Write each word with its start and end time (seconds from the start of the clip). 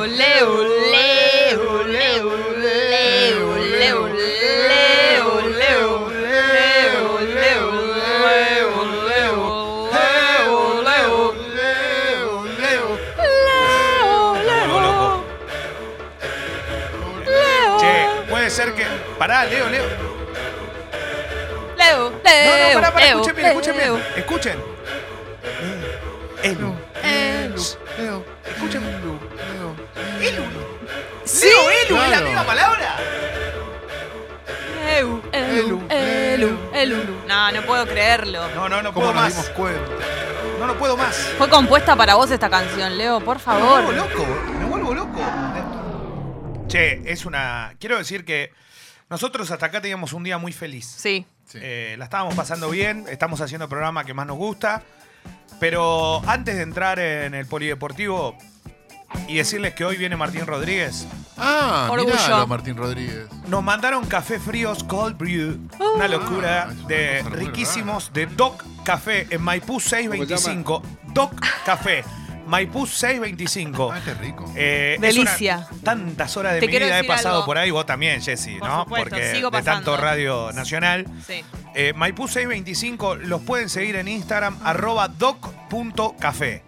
ole, 0.00 0.42
ole, 0.42 1.56
ole, 1.56 2.22
ole, 2.22 3.42
ole, 3.42 3.92
ole, 3.92 5.22
ole, 5.22 5.22
ole, 5.22 5.80
Vuelvo 14.44 14.80
loco. 14.80 15.24
Che, 17.78 18.06
puede 18.28 18.50
ser 18.50 18.72
que. 18.74 18.84
Pará, 19.18 19.44
Leo, 19.44 19.68
Leo. 19.68 19.84
Leo, 21.76 22.10
No, 22.10 22.10
no, 22.10 22.20
Leo, 22.22 22.74
pará, 22.74 22.92
pará, 22.92 23.06
Leo, 23.06 23.20
escuchen 23.20 23.36
bien, 23.36 23.48
escuchen 23.48 23.76
Leo. 23.76 23.94
bien. 23.96 24.06
Escuchen. 24.16 24.69
Elu, 31.90 32.02
es 32.02 32.02
la 32.02 32.16
Claro. 32.16 32.26
misma 32.26 32.44
palabra. 32.44 32.96
Elu, 34.96 35.22
elu, 35.32 35.86
elu, 35.90 36.58
elu. 36.74 36.96
No, 37.28 37.52
no 37.52 37.62
puedo 37.62 37.86
creerlo. 37.86 38.48
No, 38.54 38.68
no, 38.68 38.82
no 38.82 38.92
¿Cómo 38.92 39.06
puedo 39.06 39.14
nos 39.14 39.22
más. 39.22 39.32
dimos 39.34 39.48
cuenta? 39.50 39.90
No, 40.58 40.66
no 40.66 40.74
puedo 40.74 40.96
más. 40.96 41.16
Fue 41.38 41.48
compuesta 41.48 41.96
para 41.96 42.14
vos 42.16 42.30
esta 42.30 42.50
canción, 42.50 42.98
Leo, 42.98 43.20
por 43.20 43.36
Me 43.38 43.42
favor. 43.42 43.82
vuelvo 43.82 43.92
loco, 43.92 44.26
me 44.58 44.64
vuelvo 44.66 44.94
loco. 44.94 45.20
Che, 46.68 47.02
es 47.10 47.24
una. 47.24 47.74
Quiero 47.80 47.98
decir 47.98 48.24
que 48.24 48.52
nosotros 49.08 49.50
hasta 49.50 49.66
acá 49.66 49.80
teníamos 49.80 50.12
un 50.12 50.22
día 50.24 50.38
muy 50.38 50.52
feliz. 50.52 50.86
Sí. 50.86 51.26
Sí. 51.46 51.58
Eh, 51.60 51.96
la 51.98 52.04
estábamos 52.04 52.34
pasando 52.34 52.70
bien, 52.70 53.06
estamos 53.08 53.40
haciendo 53.40 53.64
el 53.64 53.68
programa 53.70 54.04
que 54.04 54.14
más 54.14 54.26
nos 54.26 54.36
gusta. 54.36 54.82
Pero 55.58 56.22
antes 56.26 56.56
de 56.56 56.62
entrar 56.62 56.98
en 56.98 57.34
el 57.34 57.46
polideportivo 57.46 58.36
y 59.28 59.36
decirles 59.36 59.74
que 59.74 59.84
hoy 59.84 59.96
viene 59.96 60.16
Martín 60.16 60.46
Rodríguez, 60.46 61.06
Ah, 61.42 61.88
Orgullo. 61.90 62.12
miralo, 62.14 62.46
Martín 62.46 62.76
Rodríguez. 62.76 63.26
nos 63.48 63.62
mandaron 63.62 64.04
café 64.06 64.38
fríos 64.38 64.84
Cold 64.84 65.16
Brew, 65.16 65.58
una 65.96 66.06
locura 66.08 66.64
Ah, 66.68 66.72
es 66.72 66.78
una 66.78 66.86
de 66.88 67.18
cosa 67.22 67.30
muy 67.30 67.38
riquísimos 67.46 68.12
de 68.12 68.26
Doc 68.26 68.64
Café 68.84 69.26
en 69.30 69.40
Maipú 69.42 69.80
625. 69.80 70.82
Doc 71.14 71.32
Café, 71.64 72.04
Maipú 72.46 72.86
625. 72.86 73.90
Ah, 73.92 74.00
qué 74.04 74.14
rico. 74.14 74.44
Eh, 74.56 74.98
es 75.00 75.16
una- 75.16 75.30
Delicia. 75.30 75.66
tantas 75.84 76.36
horas 76.36 76.54
de 76.54 76.60
Te 76.60 76.66
mi 76.66 76.70
quiero 76.72 76.86
vida 76.86 76.94
he 76.96 76.98
decir 76.98 77.08
pasado 77.10 77.36
algo. 77.36 77.46
por 77.46 77.56
ahí, 77.58 77.70
vos 77.70 77.86
también, 77.86 78.20
Jessy, 78.20 78.56
Por 78.56 78.68
¿no? 78.68 78.82
supuesto, 78.84 79.08
Porque 79.10 79.30
sigo 79.34 79.50
de 79.50 79.62
tanto. 79.62 79.96
Radio 79.96 80.50
Nacional. 80.52 81.06
Sí. 81.26 81.42
Eh, 81.74 81.92
Maipú 81.94 82.26
625 82.28 83.14
los 83.16 83.40
pueden 83.42 83.68
seguir 83.70 83.96
en 83.96 84.08
Instagram, 84.08 84.58
arroba 84.64 85.08
doc.café. 85.08 86.64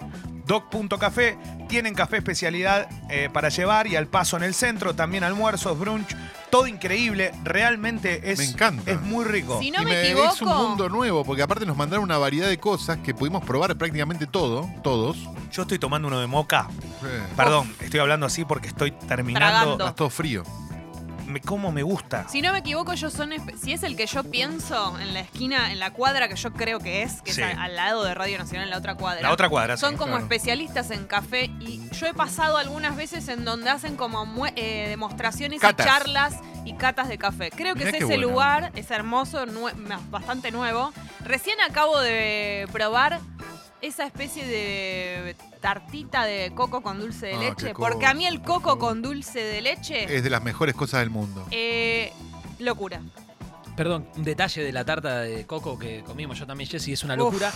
Doc.café 0.46 1.36
tienen 1.72 1.94
café 1.94 2.18
especialidad 2.18 2.86
eh, 3.08 3.30
para 3.32 3.48
llevar 3.48 3.86
y 3.86 3.96
al 3.96 4.06
paso 4.06 4.36
en 4.36 4.42
el 4.42 4.52
centro, 4.52 4.94
también 4.94 5.24
almuerzos, 5.24 5.78
brunch, 5.78 6.14
todo 6.50 6.66
increíble, 6.66 7.32
realmente 7.44 8.30
es, 8.30 8.40
Me 8.40 8.44
encanta. 8.44 8.90
es 8.90 9.00
muy 9.00 9.24
rico. 9.24 9.58
Si 9.58 9.70
no 9.70 9.80
Y 9.80 9.86
me 9.86 10.12
Es 10.12 10.42
un 10.42 10.54
mundo 10.54 10.90
nuevo, 10.90 11.24
porque 11.24 11.40
aparte 11.40 11.64
nos 11.64 11.74
mandaron 11.74 12.04
una 12.04 12.18
variedad 12.18 12.46
de 12.46 12.58
cosas 12.58 12.98
que 12.98 13.14
pudimos 13.14 13.42
probar 13.42 13.74
prácticamente 13.78 14.26
todo, 14.26 14.68
todos. 14.82 15.16
Yo 15.50 15.62
estoy 15.62 15.78
tomando 15.78 16.08
uno 16.08 16.20
de 16.20 16.26
moca, 16.26 16.68
perdón, 17.38 17.74
estoy 17.80 18.00
hablando 18.00 18.26
así 18.26 18.44
porque 18.44 18.68
estoy 18.68 18.90
terminando, 18.90 19.46
Tragando. 19.46 19.84
Está 19.84 19.94
todo 19.94 20.10
frío. 20.10 20.44
Me, 21.32 21.40
cómo 21.40 21.72
me 21.72 21.82
gusta. 21.82 22.28
si 22.28 22.40
no 22.42 22.52
me 22.52 22.58
equivoco, 22.58 22.92
ellos 22.92 23.12
son. 23.12 23.32
Si 23.60 23.72
es 23.72 23.82
el 23.82 23.96
que 23.96 24.06
yo 24.06 24.22
pienso 24.24 24.96
en 25.00 25.12
la 25.14 25.20
esquina, 25.20 25.72
en 25.72 25.80
la 25.80 25.90
cuadra 25.92 26.28
que 26.28 26.36
yo 26.36 26.52
creo 26.52 26.78
que 26.78 27.02
es, 27.02 27.20
que 27.22 27.32
Sí. 27.32 27.42
es 27.42 27.56
al 27.58 27.74
lado 27.74 28.04
de 28.04 28.14
Radio 28.14 28.38
Nacional, 28.38 28.64
en 28.66 28.70
la 28.70 28.78
otra 28.78 28.94
cuadra. 28.94 29.22
La 29.22 29.32
otra 29.32 29.48
cuadra, 29.48 29.76
Son 29.76 29.92
sí, 29.92 29.96
como 29.96 30.12
claro. 30.12 30.24
especialistas 30.24 30.90
en 30.90 31.06
café 31.06 31.46
y 31.60 31.88
yo 31.90 32.06
he 32.06 32.14
pasado 32.14 32.58
algunas 32.58 32.94
veces 32.96 33.26
en 33.28 33.44
donde 33.44 33.70
hacen 33.70 33.96
como 33.96 34.22
eh, 34.54 34.86
demostraciones 34.88 35.60
Catas. 35.60 35.84
y 35.86 35.88
charlas 35.88 36.34
y 36.64 36.74
catas 36.74 37.08
de 37.08 37.18
café. 37.18 37.50
Creo 37.50 37.74
que 37.74 37.84
Mirá 37.86 37.98
es 37.98 38.04
ese 38.04 38.18
lugar, 38.18 38.70
es 38.76 38.90
hermoso, 38.92 39.46
nue- 39.46 39.72
bastante 40.10 40.50
nuevo. 40.52 40.92
Recién 41.24 41.60
acabo 41.60 41.98
de 42.00 42.68
probar 42.72 43.20
esa 43.82 44.06
especie 44.06 44.46
de 44.46 45.36
tartita 45.60 46.24
de 46.24 46.52
coco 46.54 46.80
con 46.82 46.98
dulce 47.00 47.26
de 47.26 47.34
Ah, 47.34 47.40
leche, 47.40 47.66
qué 47.68 47.74
porque 47.74 48.06
a 48.06 48.14
mí 48.14 48.24
el 48.26 48.40
cosa, 48.40 48.52
coco 48.54 48.78
con 48.78 49.02
dulce 49.02 49.40
de 49.40 49.60
leche, 49.60 50.16
Es 50.16 50.22
de 50.22 50.30
las 50.30 50.42
mejores 50.42 50.74
cosas 50.74 51.00
del 51.00 51.10
mundo. 51.10 51.46
eh, 51.50 52.12
locura. 52.60 53.02
Perdón, 53.76 54.06
un 54.16 54.22
detalle 54.24 54.62
de 54.62 54.72
la 54.72 54.84
tarta 54.84 55.20
de 55.20 55.46
coco 55.46 55.78
que 55.78 56.02
comimos 56.04 56.38
yo 56.38 56.46
también, 56.46 56.68
Jessy, 56.70 56.92
es 56.92 57.02
una 57.04 57.14
Uf. 57.14 57.20
locura. 57.20 57.52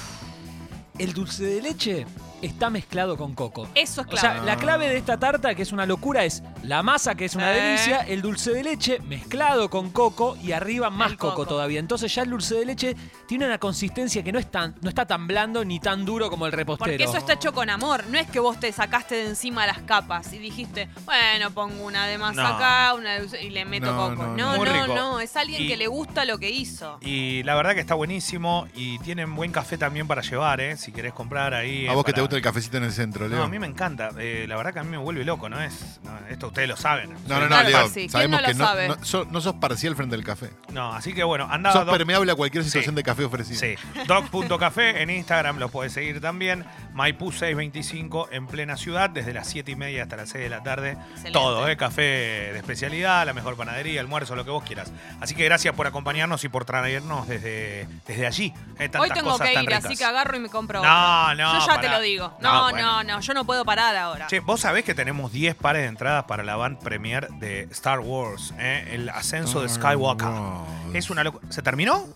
El 0.98 1.12
dulce 1.12 1.44
de 1.44 1.60
leche 1.62 2.06
está 2.46 2.70
mezclado 2.70 3.16
con 3.16 3.34
coco. 3.34 3.68
Eso 3.74 4.00
es 4.02 4.06
O 4.06 4.10
clave. 4.10 4.20
sea, 4.20 4.42
la 4.44 4.56
clave 4.56 4.88
de 4.88 4.96
esta 4.96 5.18
tarta, 5.18 5.54
que 5.54 5.62
es 5.62 5.72
una 5.72 5.86
locura, 5.86 6.24
es 6.24 6.42
la 6.62 6.82
masa, 6.82 7.14
que 7.14 7.24
es 7.26 7.34
una 7.34 7.52
Eh. 7.54 7.60
delicia, 7.60 8.00
el 8.00 8.22
dulce 8.22 8.52
de 8.52 8.62
leche 8.64 8.98
mezclado 9.00 9.68
con 9.70 9.90
coco 9.90 10.36
y 10.42 10.52
arriba 10.52 10.90
más 10.90 11.12
El 11.12 11.18
coco. 11.18 11.34
coco. 11.34 11.46
todavía. 11.46 11.80
Entonces 11.80 12.14
ya 12.14 12.22
el 12.22 12.30
dulce 12.30 12.54
de 12.56 12.64
leche 12.66 12.96
tiene 13.28 13.46
una 13.46 13.58
consistencia 13.58 14.22
que 14.22 14.32
no, 14.32 14.38
es 14.38 14.50
tan, 14.50 14.74
no 14.80 14.88
está 14.88 15.06
tan 15.06 15.26
blando 15.26 15.64
ni 15.64 15.80
tan 15.80 16.04
duro 16.04 16.28
como 16.30 16.46
el 16.46 16.52
repostero. 16.52 16.90
Porque 16.92 17.04
eso 17.04 17.16
está 17.16 17.34
hecho 17.34 17.52
con 17.52 17.70
amor. 17.70 18.04
No 18.08 18.18
es 18.18 18.28
que 18.28 18.40
vos 18.40 18.58
te 18.58 18.72
sacaste 18.72 19.14
de 19.16 19.26
encima 19.28 19.66
las 19.66 19.78
capas 19.80 20.32
y 20.32 20.38
dijiste, 20.38 20.88
bueno, 21.04 21.50
pongo 21.52 21.84
una 21.84 22.06
de 22.06 22.18
masa 22.18 22.42
No. 22.42 22.48
acá, 22.48 22.94
una 22.94 23.12
de 23.14 23.20
dulce 23.20 23.42
y 23.42 23.50
le 23.50 23.64
meto 23.64 23.86
No, 23.92 24.10
coco. 24.10 24.22
no, 24.22 24.26
No, 24.28 24.36
no. 24.36 24.52
no, 24.52 24.56
Muy 24.58 24.68
no, 24.68 24.86
rico. 24.86 25.20
Es 25.20 25.36
alguien 25.36 25.62
Y- 25.62 25.68
que 25.68 25.76
le 25.76 25.86
gusta 25.86 26.24
lo 26.24 26.38
que 26.38 26.50
hizo. 26.50 26.98
Y 27.00 27.42
la 27.44 27.54
verdad 27.54 27.74
que 27.74 27.80
está 27.80 27.94
buenísimo 27.94 28.66
y 28.74 28.98
tienen 29.00 29.34
buen 29.34 29.52
café 29.52 29.76
también 29.78 30.06
para 30.06 30.22
llevar, 30.22 30.60
¿eh? 30.60 30.76
Si 30.76 30.92
querés 30.92 31.12
comprar 31.12 31.54
ahí. 31.54 31.86
A 31.86 31.92
eh, 31.92 31.94
vos 31.94 32.04
que 32.04 32.12
te 32.12 32.16
para- 32.16 32.22
gusta 32.22 32.35
el 32.36 32.42
cafecito 32.42 32.76
en 32.76 32.84
el 32.84 32.92
centro, 32.92 33.28
Leo. 33.28 33.38
No, 33.38 33.44
a 33.44 33.48
mí 33.48 33.58
me 33.58 33.66
encanta. 33.66 34.10
Eh, 34.18 34.46
la 34.48 34.56
verdad 34.56 34.72
que 34.72 34.78
a 34.80 34.82
mí 34.84 34.90
me 34.90 34.98
vuelve 34.98 35.24
loco, 35.24 35.48
¿no 35.48 35.60
es? 35.60 36.00
no, 36.04 36.16
esto 36.28 36.48
ustedes 36.48 36.68
lo 36.68 36.76
saben. 36.76 37.12
No, 37.26 37.34
no, 37.36 37.40
no, 37.40 37.48
Claro, 37.48 37.68
Leo. 37.68 37.86
sí. 37.88 37.94
¿Quién 37.94 38.10
Sabemos 38.10 38.40
no 38.42 38.46
lo 38.46 38.52
que 38.52 38.58
no, 38.58 38.64
sabe? 38.66 38.88
no, 38.88 39.04
so- 39.04 39.26
no 39.30 39.40
sos 39.40 39.54
parcial 39.54 39.96
frente 39.96 40.14
al 40.14 40.24
café. 40.24 40.50
No, 40.72 40.92
así 40.92 41.12
que 41.12 41.24
bueno, 41.24 41.48
anda 41.50 41.72
sos 41.72 41.88
permeable 41.88 42.32
a 42.32 42.34
cualquier 42.34 42.64
situación 42.64 42.94
Sí. 42.94 42.96
de 42.96 43.02
café 43.02 43.24
ofrecida. 43.24 43.58
Sí, 43.58 43.74
doc.café 44.06 45.02
en 45.02 45.10
Instagram 45.10 45.58
lo 45.58 45.68
puedes 45.68 45.92
seguir 45.92 46.20
también. 46.20 46.64
Maipú 46.92 47.30
625 47.32 48.28
en 48.32 48.46
plena 48.46 48.76
ciudad, 48.76 49.10
desde 49.10 49.32
las 49.32 49.48
7 49.48 49.72
y 49.72 49.76
media 49.76 50.04
hasta 50.04 50.16
las 50.16 50.28
6 50.30 50.44
de 50.44 50.50
la 50.50 50.62
tarde. 50.62 50.92
Excelente. 50.92 51.32
Todo, 51.32 51.68
¿eh? 51.68 51.76
Café 51.76 52.02
de 52.02 52.56
especialidad, 52.58 53.26
la 53.26 53.32
mejor 53.32 53.56
panadería, 53.56 54.00
almuerzo, 54.00 54.34
lo 54.36 54.44
que 54.44 54.50
vos 54.50 54.64
quieras. 54.64 54.92
Así 55.20 55.34
que 55.34 55.44
gracias 55.44 55.74
por 55.74 55.86
acompañarnos 55.86 56.42
y 56.44 56.48
por 56.48 56.64
traernos 56.64 57.28
desde, 57.28 57.86
desde 58.06 58.26
allí. 58.26 58.52
¿eh? 58.78 58.88
Tantas 58.88 59.02
Hoy 59.02 59.10
tengo 59.10 59.30
cosas 59.32 59.48
que 59.48 59.54
tan 59.54 59.64
ir, 59.64 59.68
ricas. 59.70 59.84
así 59.84 59.96
que 59.96 60.04
agarro 60.04 60.36
y 60.36 60.40
me 60.40 60.48
compro 60.48 60.82
No, 60.82 61.22
otro. 61.24 61.34
no, 61.36 61.52
Yo 61.60 61.66
ya 61.66 61.72
te 61.80 61.86
pará. 61.86 61.98
lo 61.98 62.00
digo. 62.00 62.15
No, 62.18 62.30
No, 62.40 62.52
no, 62.66 62.70
bueno. 62.70 63.02
no, 63.04 63.20
yo 63.20 63.34
no 63.34 63.44
puedo 63.44 63.64
parar 63.64 63.96
ahora. 63.96 64.26
Che, 64.26 64.40
vos 64.40 64.60
sabés 64.60 64.84
que 64.84 64.94
tenemos 64.94 65.32
10 65.32 65.54
pares 65.56 65.82
de 65.82 65.88
entradas 65.88 66.24
para 66.24 66.42
la 66.42 66.56
van 66.56 66.78
premier 66.78 67.28
de 67.28 67.62
Star 67.72 68.00
Wars, 68.00 68.52
¿eh? 68.58 68.88
el 68.92 69.08
ascenso 69.08 69.60
de 69.62 69.68
Skywalker. 69.68 70.26
Wars. 70.28 70.68
Es 70.94 71.10
una 71.10 71.22
locura. 71.24 71.46
¿Se 71.50 71.62
terminó? 71.62 72.06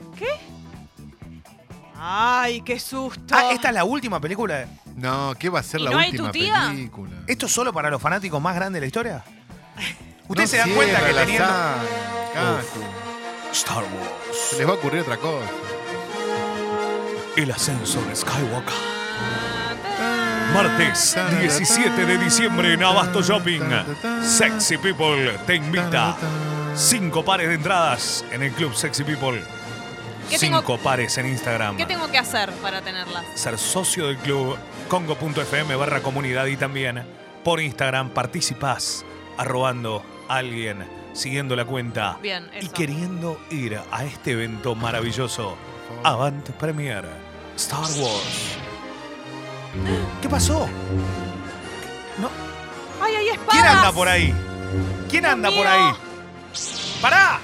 Ay, 2.02 2.62
qué 2.62 2.80
susto. 2.80 3.34
Ah, 3.36 3.52
esta 3.52 3.68
es 3.68 3.74
la 3.74 3.84
última 3.84 4.20
película. 4.20 4.58
de- 4.60 4.66
No, 4.96 5.34
¿qué 5.38 5.48
va 5.50 5.60
a 5.60 5.62
ser 5.62 5.80
¿Y 5.80 5.84
la 5.84 5.90
no 5.90 5.98
hay 5.98 6.10
última 6.10 6.28
tu 6.28 6.32
tía? 6.32 6.66
película? 6.70 7.12
¿Esto 7.26 7.46
es 7.46 7.52
solo 7.52 7.72
para 7.72 7.90
los 7.90 8.00
fanáticos 8.00 8.40
más 8.40 8.54
grandes 8.54 8.74
de 8.78 8.80
la 8.80 8.86
historia? 8.86 9.24
Ustedes 10.28 10.48
No 10.50 10.52
se 10.52 10.56
dan 10.58 10.70
cuenta 10.74 11.00
que 11.06 11.12
teniendo. 11.12 11.48
Star 13.52 13.84
Se 13.84 13.90
Wars, 13.96 14.56
les 14.58 14.66
va 14.68 14.70
a 14.72 14.74
ocurrir 14.76 15.00
otra 15.02 15.16
cosa. 15.16 15.46
el 17.36 17.50
ascenso 17.50 18.00
de 18.02 18.16
Skywalker. 18.16 18.74
Martes 20.54 21.16
17 21.40 22.06
de 22.06 22.18
diciembre 22.18 22.74
en 22.74 22.82
Abasto 22.82 23.22
Shopping. 23.22 23.60
Sexy 24.22 24.76
People 24.78 25.38
te 25.46 25.56
invita. 25.56 26.16
Cinco 26.74 27.24
pares 27.24 27.48
de 27.48 27.54
entradas 27.54 28.24
en 28.30 28.42
el 28.42 28.52
club 28.52 28.74
Sexy 28.74 29.04
People. 29.04 29.42
¿Qué 30.28 30.38
tengo- 30.38 30.58
Cinco 30.58 30.78
pares 30.78 31.16
en 31.18 31.26
Instagram. 31.26 31.76
¿Qué 31.76 31.86
tengo 31.86 32.10
que 32.10 32.18
hacer 32.18 32.50
para 32.62 32.80
tenerla? 32.82 33.22
ser 33.34 33.58
socio 33.58 34.06
del 34.06 34.16
club 34.18 34.56
congo.fm 34.88 35.74
barra 35.76 36.00
comunidad 36.02 36.46
y 36.46 36.56
también 36.56 37.04
por 37.44 37.60
Instagram 37.60 38.10
participás 38.10 39.04
arrobando 39.38 40.02
a 40.28 40.36
alguien, 40.36 40.86
siguiendo 41.12 41.56
la 41.56 41.64
cuenta 41.64 42.18
Bien, 42.22 42.48
y 42.60 42.68
queriendo 42.68 43.40
ir 43.50 43.80
a 43.90 44.04
este 44.04 44.32
evento 44.32 44.74
maravilloso. 44.74 45.56
Avant 46.04 46.48
Premier 46.50 47.04
Star 47.56 47.80
Wars. 47.80 48.58
¿Qué 50.20 50.28
pasó? 50.28 50.68
No. 52.18 52.28
¡Ay, 53.02 53.14
hay 53.16 53.28
espadas! 53.28 53.52
¿Quién 53.52 53.66
anda 53.66 53.92
por 53.92 54.08
ahí? 54.08 54.34
¿Quién 55.08 55.26
anda 55.26 55.48
por 55.50 55.58
mío. 55.58 55.68
ahí? 55.68 55.92
¡Pará! 57.00 57.40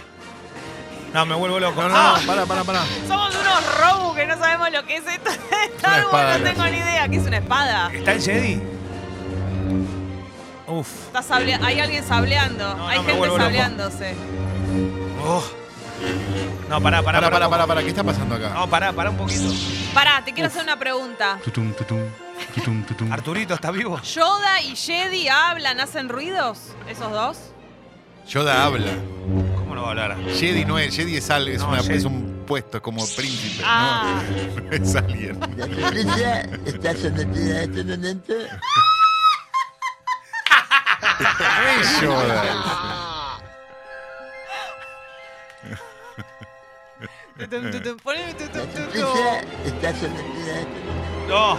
No, 1.14 1.24
me 1.24 1.34
vuelvo 1.34 1.58
loco. 1.60 1.80
No, 1.82 1.88
no, 1.88 1.94
Ah, 1.96 2.18
no, 2.20 2.26
pará, 2.26 2.44
pará, 2.46 2.64
pará. 2.64 2.84
Somos 3.08 3.34
unos 3.34 3.78
robo 3.78 4.14
que 4.14 4.26
no 4.26 4.36
sabemos 4.38 4.70
lo 4.70 4.84
que 4.84 4.96
es 4.96 5.06
esto 5.06 5.30
de 5.30 5.36
Star 5.76 5.92
Wars, 5.92 6.04
espada, 6.04 6.38
no 6.38 6.44
tengo 6.44 6.64
ni 6.64 6.76
idea. 6.76 7.08
¿Qué 7.08 7.16
es 7.16 7.26
una 7.26 7.38
espada? 7.38 7.90
¿Está 7.92 8.12
el 8.12 8.22
Jedi? 8.22 8.62
Uf. 10.66 10.88
Está 11.06 11.22
sable- 11.22 11.58
Hay 11.62 11.80
alguien 11.80 12.04
sableando. 12.06 12.74
No, 12.74 12.88
Hay 12.88 12.96
no, 12.98 13.02
me 13.02 13.06
gente 13.08 13.18
vuelvo 13.18 13.36
loco. 13.38 13.44
sableándose. 13.44 14.14
Oh. 15.24 15.42
No, 16.68 16.80
pará, 16.82 17.00
pará, 17.02 17.20
Pará, 17.20 17.30
pará, 17.30 17.48
pará, 17.48 17.66
pará. 17.66 17.82
¿Qué 17.82 17.88
está 17.88 18.02
pasando 18.02 18.34
acá? 18.34 18.50
No, 18.50 18.68
pará, 18.68 18.92
pará 18.92 19.10
un 19.10 19.16
poquito. 19.16 19.52
Pará, 19.94 20.22
te 20.24 20.32
quiero 20.32 20.48
hacer 20.48 20.62
una 20.62 20.76
pregunta. 20.78 21.38
Tutum, 21.44 21.72
tutum. 21.72 22.00
Tutum, 22.54 22.82
tutum. 22.84 23.12
Arturito, 23.12 23.54
¿está 23.54 23.70
vivo? 23.70 24.00
Yoda 24.02 24.60
y 24.62 24.74
Jedi 24.76 25.28
hablan, 25.28 25.80
hacen 25.80 26.08
ruidos, 26.08 26.58
esos 26.88 27.10
dos. 27.12 27.38
Yoda 28.28 28.64
habla. 28.64 28.90
¿Cómo 29.56 29.74
no 29.76 29.82
va 29.82 29.88
a 29.88 29.90
hablar? 29.92 30.16
Jedi 30.36 30.64
no 30.64 30.78
es, 30.78 30.94
Jedi 30.96 31.16
es, 31.16 31.30
al- 31.30 31.46
es, 31.48 31.60
No, 31.60 31.68
una- 31.68 31.82
Jedi. 31.82 31.98
es 31.98 32.04
un 32.04 32.42
puesto, 32.46 32.78
es 32.78 32.82
como 32.82 33.06
príncipe. 33.16 33.62
Ah. 33.64 34.20
¿no? 34.56 34.62
No 34.70 34.72
es 34.84 34.96
alguien. 34.96 35.38
La 35.56 35.66
princesa 35.90 36.40
está 36.66 36.94
sometida 36.96 37.56
a 37.58 37.62
este 37.62 37.84
momento. 37.84 38.32
No 41.60 41.80
es 41.80 42.00
Yoda. 42.00 43.15
Poneme 48.02 48.30
está 48.30 48.60
momento. 48.62 49.14
No, 51.28 51.58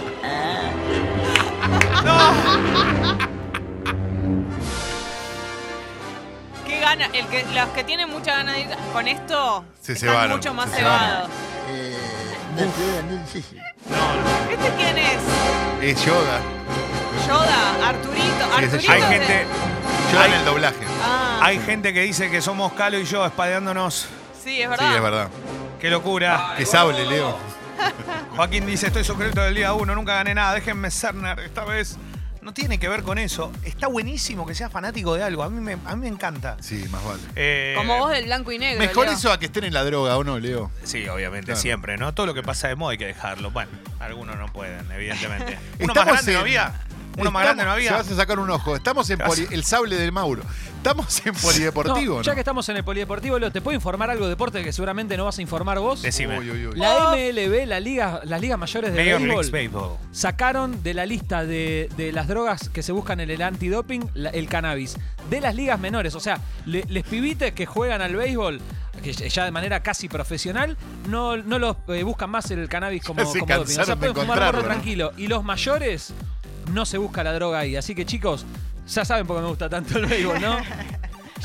no. 2.04 2.34
¿Qué 6.66 6.80
gana? 6.80 7.06
El 7.14 7.28
que, 7.28 7.46
los 7.54 7.70
que 7.70 7.84
tienen 7.84 8.10
mucha 8.10 8.32
ganas 8.38 8.56
de 8.56 8.62
ir 8.62 8.68
con 8.94 9.08
esto 9.08 9.64
Se 9.82 9.94
están 9.94 10.10
cebaron, 10.10 10.38
mucho 10.38 10.54
más 10.54 10.70
se 10.70 10.78
cebados. 10.78 11.30
eh, 11.70 11.98
difícil. 13.26 13.62
¿Este 14.52 14.70
quién 14.78 14.98
es? 14.98 15.20
Es 15.82 16.06
Yoda. 16.06 16.40
Yoda, 17.28 17.88
Arturito. 17.90 18.26
Sí, 18.26 18.64
Arturito. 18.66 18.92
Hay 18.92 19.02
gente, 19.04 19.46
Yoda 20.12 20.24
Hay- 20.24 20.32
en 20.32 20.40
el 20.40 20.46
doblaje. 20.46 20.86
Ah, 21.04 21.40
hay 21.42 21.60
gente 21.60 21.94
que 21.94 22.02
dice 22.02 22.30
que 22.32 22.42
somos 22.42 22.74
Calo 22.74 22.98
y 23.00 23.06
yo 23.06 23.26
espadeándonos. 23.26 24.08
sí, 24.44 24.62
es 24.62 24.64
Sí, 24.64 24.68
verdad. 24.68 24.96
es 24.96 25.02
verdad. 25.02 25.28
Qué 25.80 25.90
locura. 25.90 26.54
Que 26.58 26.66
sable, 26.66 27.06
Leo. 27.06 27.38
Joaquín 28.36 28.66
dice, 28.66 28.88
estoy 28.88 29.04
suscrito 29.04 29.42
del 29.42 29.56
día 29.56 29.74
uno, 29.74 29.94
nunca 29.96 30.16
gané 30.16 30.34
nada, 30.36 30.54
déjenme 30.56 30.90
ser 30.92 31.14
nerd 31.16 31.40
esta 31.40 31.64
vez. 31.66 31.98
No 32.42 32.54
tiene 32.54 32.80
que 32.80 32.88
ver 32.88 33.04
con 33.04 33.18
eso. 33.18 33.52
Está 33.64 33.88
buenísimo 33.88 34.46
que 34.48 34.56
seas 34.56 34.72
fanático 34.72 35.14
de 35.16 35.22
algo. 35.24 35.44
A 35.44 35.50
mí 35.50 35.60
me, 35.60 35.74
a 35.86 35.96
mí 35.98 36.02
me 36.04 36.08
encanta. 36.08 36.56
Sí, 36.62 36.86
más 36.90 37.04
vale. 37.04 37.20
Eh, 37.36 37.74
Como 37.76 37.98
vos 37.98 38.10
del 38.12 38.24
blanco 38.26 38.54
y 38.54 38.58
negro. 38.58 38.80
Mejor 38.80 39.06
Leo. 39.06 39.16
eso 39.16 39.32
a 39.34 39.38
que 39.38 39.48
estén 39.48 39.66
en 39.66 39.74
la 39.74 39.84
droga, 39.84 40.16
¿o 40.18 40.24
no, 40.24 40.40
Leo? 40.40 40.72
Sí, 40.86 41.06
obviamente, 41.10 41.48
Claro. 41.48 41.60
siempre, 41.62 41.98
¿no? 41.98 42.14
Todo 42.14 42.26
lo 42.26 42.34
que 42.34 42.44
pasa 42.44 42.70
de 42.70 42.76
moda 42.76 42.94
hay 42.94 42.98
que 42.98 43.06
dejarlo. 43.08 43.52
Bueno, 43.52 43.72
algunos 44.00 44.38
no 44.38 44.46
pueden, 44.54 44.90
evidentemente. 44.94 45.58
Uno 45.80 45.92
Estamos 45.92 45.96
más 45.96 46.06
grande 46.06 46.32
en- 46.32 46.36
no 46.36 46.40
había. 46.42 46.74
Uno 47.18 47.31
más 47.31 47.44
grande 47.44 47.64
no 47.64 47.69
Se 47.72 47.75
había. 47.75 47.92
vas 47.94 48.12
a 48.12 48.16
sacar 48.16 48.40
un 48.40 48.50
ojo. 48.50 48.75
Estamos 48.75 49.10
en 49.10 49.19
poli- 49.19 49.48
el 49.52 49.64
sable 49.64 49.96
del 49.96 50.12
Mauro. 50.12 50.44
Estamos 50.78 51.25
en 51.25 51.34
polideportivo, 51.42 52.14
No, 52.14 52.19
¿no? 52.19 52.22
ya 52.24 52.34
que 52.34 52.42
estamos 52.42 52.69
en 52.69 52.78
el 52.78 52.84
polideportivo, 52.84 53.40
Leo, 53.40 53.52
¿te 53.52 53.60
puedo 53.62 53.75
informar 53.75 54.10
algo 54.10 54.25
de 54.25 54.30
deporte 54.31 54.64
que 54.64 54.72
seguramente 54.72 55.18
no 55.18 55.25
vas 55.25 55.38
a 55.38 55.42
informar 55.42 55.80
vos? 55.80 56.02
Decime. 56.02 56.40
Uy, 56.40 56.52
uy, 56.52 56.68
uy. 56.68 56.75
La 56.78 57.12
MLB, 57.16 57.66
la 57.68 57.80
liga, 57.80 58.22
las 58.24 58.40
ligas 58.40 58.58
mayores 58.60 58.94
de 58.94 59.04
Major 59.04 59.19
béisbol, 59.22 59.52
Baseball. 59.52 59.98
sacaron 60.12 60.84
de 60.84 60.94
la 60.94 61.06
lista 61.06 61.44
de, 61.46 61.90
de 61.98 62.12
las 62.12 62.28
drogas 62.28 62.69
que 62.69 62.84
se 62.84 62.92
buscan 62.92 63.19
en 63.19 63.30
el 63.31 63.42
antidoping 63.42 64.10
la- 64.14 64.30
el 64.30 64.48
cannabis. 64.48 64.96
De 65.30 65.42
las 65.42 65.56
ligas 65.56 65.80
menores, 65.80 66.16
o 66.16 66.19
sea, 66.19 66.40
le- 66.66 66.86
les 66.88 67.04
pibites 67.04 67.52
que 67.54 67.66
juegan 67.66 68.02
al 68.02 68.16
béisbol, 68.16 68.62
que 69.04 69.12
ya 69.14 69.46
de 69.46 69.52
manera 69.52 69.81
casi 69.84 70.08
profesional, 70.08 70.78
no, 71.10 71.38
no 71.38 71.60
los 71.60 71.75
eh, 71.90 72.04
buscan 72.04 72.30
más 72.30 72.50
el 72.52 72.68
cannabis 72.69 73.04
como, 73.04 73.19
Ya 73.19 73.25
se 73.25 73.40
como 73.40 73.54
doping. 73.56 73.64
O 73.64 73.68
sea, 73.68 73.78
cansaron 73.86 74.00
de 74.00 74.08
pueden 74.14 74.16
fumar 74.16 74.38
porro 74.38 74.48
encontrarlo, 74.50 74.62
¿no? 74.62 74.66
tranquilo. 74.74 75.12
Y 75.18 75.28
los 75.28 75.44
mayores, 75.44 76.14
no 76.74 76.86
se 76.86 76.98
busca 76.98 77.24
la 77.24 77.34
droga 77.34 77.60
ahí. 77.60 77.75
Así 77.75 77.96
que 77.96 78.06
chicos, 78.06 78.46
ya 78.88 79.06
saben 79.06 79.28
por 79.28 79.38
qué 79.38 79.44
me 79.44 79.50
gusta 79.50 79.69
tanto 79.69 79.98
el 79.98 80.06
béisbol, 80.06 80.42
¿no? 80.42 80.58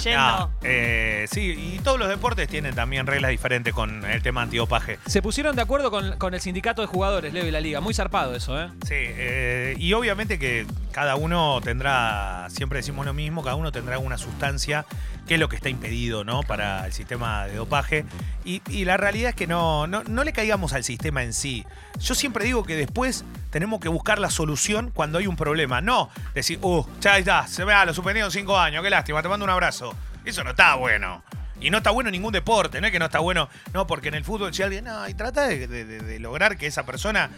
Yendo. 0.03 0.19
Ah, 0.21 0.49
eh, 0.63 1.27
sí, 1.31 1.75
y 1.75 1.79
todos 1.81 1.99
los 1.99 2.09
deportes 2.09 2.49
tienen 2.49 2.75
también 2.75 3.07
reglas 3.07 3.31
diferentes 3.31 3.75
con 3.75 4.05
el 4.05 4.23
tema 4.23 4.43
antidopaje. 4.43 4.99
Se 5.07 5.21
pusieron 5.21 5.55
de 5.55 5.63
acuerdo 5.63 5.91
con, 5.91 6.17
con 6.17 6.33
el 6.33 6.41
sindicato 6.41 6.81
de 6.81 6.89
jugadores, 6.89 7.33
Leo 7.33 7.47
y 7.47 7.51
la 7.51 7.61
liga. 7.61 7.81
Muy 7.81 7.93
zarpado 7.93 8.35
eso, 8.35 8.61
¿eh? 8.61 8.69
Sí, 8.87 8.95
eh, 8.97 9.77
y 9.79 9.93
obviamente 9.93 10.39
que 10.39 10.67
cada 10.93 11.17
uno 11.17 11.61
tendrá, 11.63 12.49
siempre 12.49 12.79
decimos 12.79 13.05
lo 13.05 13.13
mismo, 13.13 13.43
cada 13.43 13.57
uno 13.57 13.71
tendrá 13.71 13.99
una 13.99 14.17
sustancia 14.17 14.87
que 15.27 15.35
es 15.35 15.41
lo 15.41 15.49
que 15.49 15.57
está 15.57 15.69
impedido, 15.69 16.25
¿no? 16.25 16.43
Para 16.43 16.87
el 16.87 16.93
sistema 16.93 17.47
de 17.47 17.57
dopaje. 17.57 18.05
Y, 18.45 18.61
la 18.85 18.97
realidad 18.97 19.31
es 19.31 19.37
que 19.37 19.47
no, 19.47 19.87
no, 19.87 20.03
no 20.05 20.25
le 20.25 20.33
caigamos 20.33 20.73
al 20.73 20.85
sistema 20.85 21.23
en 21.23 21.33
sí. 21.33 21.65
Yo 22.01 22.15
siempre 22.15 22.45
digo 22.45 22.65
que 22.65 22.77
después 22.77 23.25
tenemos 23.51 23.81
que 23.81 23.89
buscar 23.89 24.19
la 24.19 24.31
solución 24.31 24.91
cuando 24.93 25.19
hay 25.19 25.27
un 25.27 25.37
problema. 25.37 25.81
No 25.81 26.11
decir, 26.35 26.59
uh, 26.63 26.85
ya 27.01 27.19
está, 27.19 27.47
se 27.47 27.65
me 27.65 27.73
lo 27.87 27.95
suspendieron 27.95 28.31
cinco 28.31 28.59
años, 28.59 28.83
qué 28.83 28.91
lástima, 28.91 29.23
te 29.23 29.29
mando 29.29 29.45
un 29.45 29.51
abrazo. 29.51 29.95
Eso 30.25 30.43
no 30.43 30.51
está 30.51 30.75
bueno. 30.75 31.23
Y 31.61 31.71
no 31.71 31.79
está 31.79 31.91
bueno 31.91 32.09
en 32.09 32.13
ningún 32.13 32.33
deporte, 32.33 32.81
no 32.81 32.89
es 32.89 32.93
que 32.93 32.99
no 32.99 33.05
está 33.05 33.21
bueno, 33.21 33.49
no, 33.73 33.87
porque 33.87 34.09
en 34.09 34.15
el 34.15 34.25
fútbol 34.25 34.53
si 34.53 34.65
alguien, 34.65 34.85
no, 34.85 35.09
y 35.09 35.15
trata 35.15 35.47
de 35.47 36.19
lograr 36.19 36.57
que 36.57 36.67
esa 36.67 36.85
persona 36.85 37.31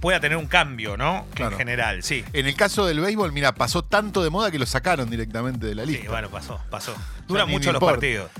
pueda 0.00 0.20
tener 0.20 0.36
un 0.38 0.46
cambio, 0.46 0.96
¿no? 0.96 1.26
Claro. 1.34 1.52
En 1.52 1.58
general, 1.58 2.02
sí. 2.02 2.24
En 2.32 2.46
el 2.46 2.54
caso 2.56 2.86
del 2.86 3.00
béisbol, 3.00 3.32
mira, 3.32 3.54
pasó 3.54 3.82
tanto 3.82 4.22
de 4.22 4.30
moda 4.30 4.50
que 4.50 4.58
lo 4.58 4.66
sacaron 4.66 5.08
directamente 5.10 5.66
de 5.66 5.74
la 5.74 5.84
Sí, 5.84 5.92
lista. 5.92 6.10
bueno, 6.10 6.28
pasó, 6.30 6.60
pasó. 6.70 6.94
Duran 7.28 7.48
mucho 7.48 7.72
los 7.72 7.82
partidos. 7.82 8.30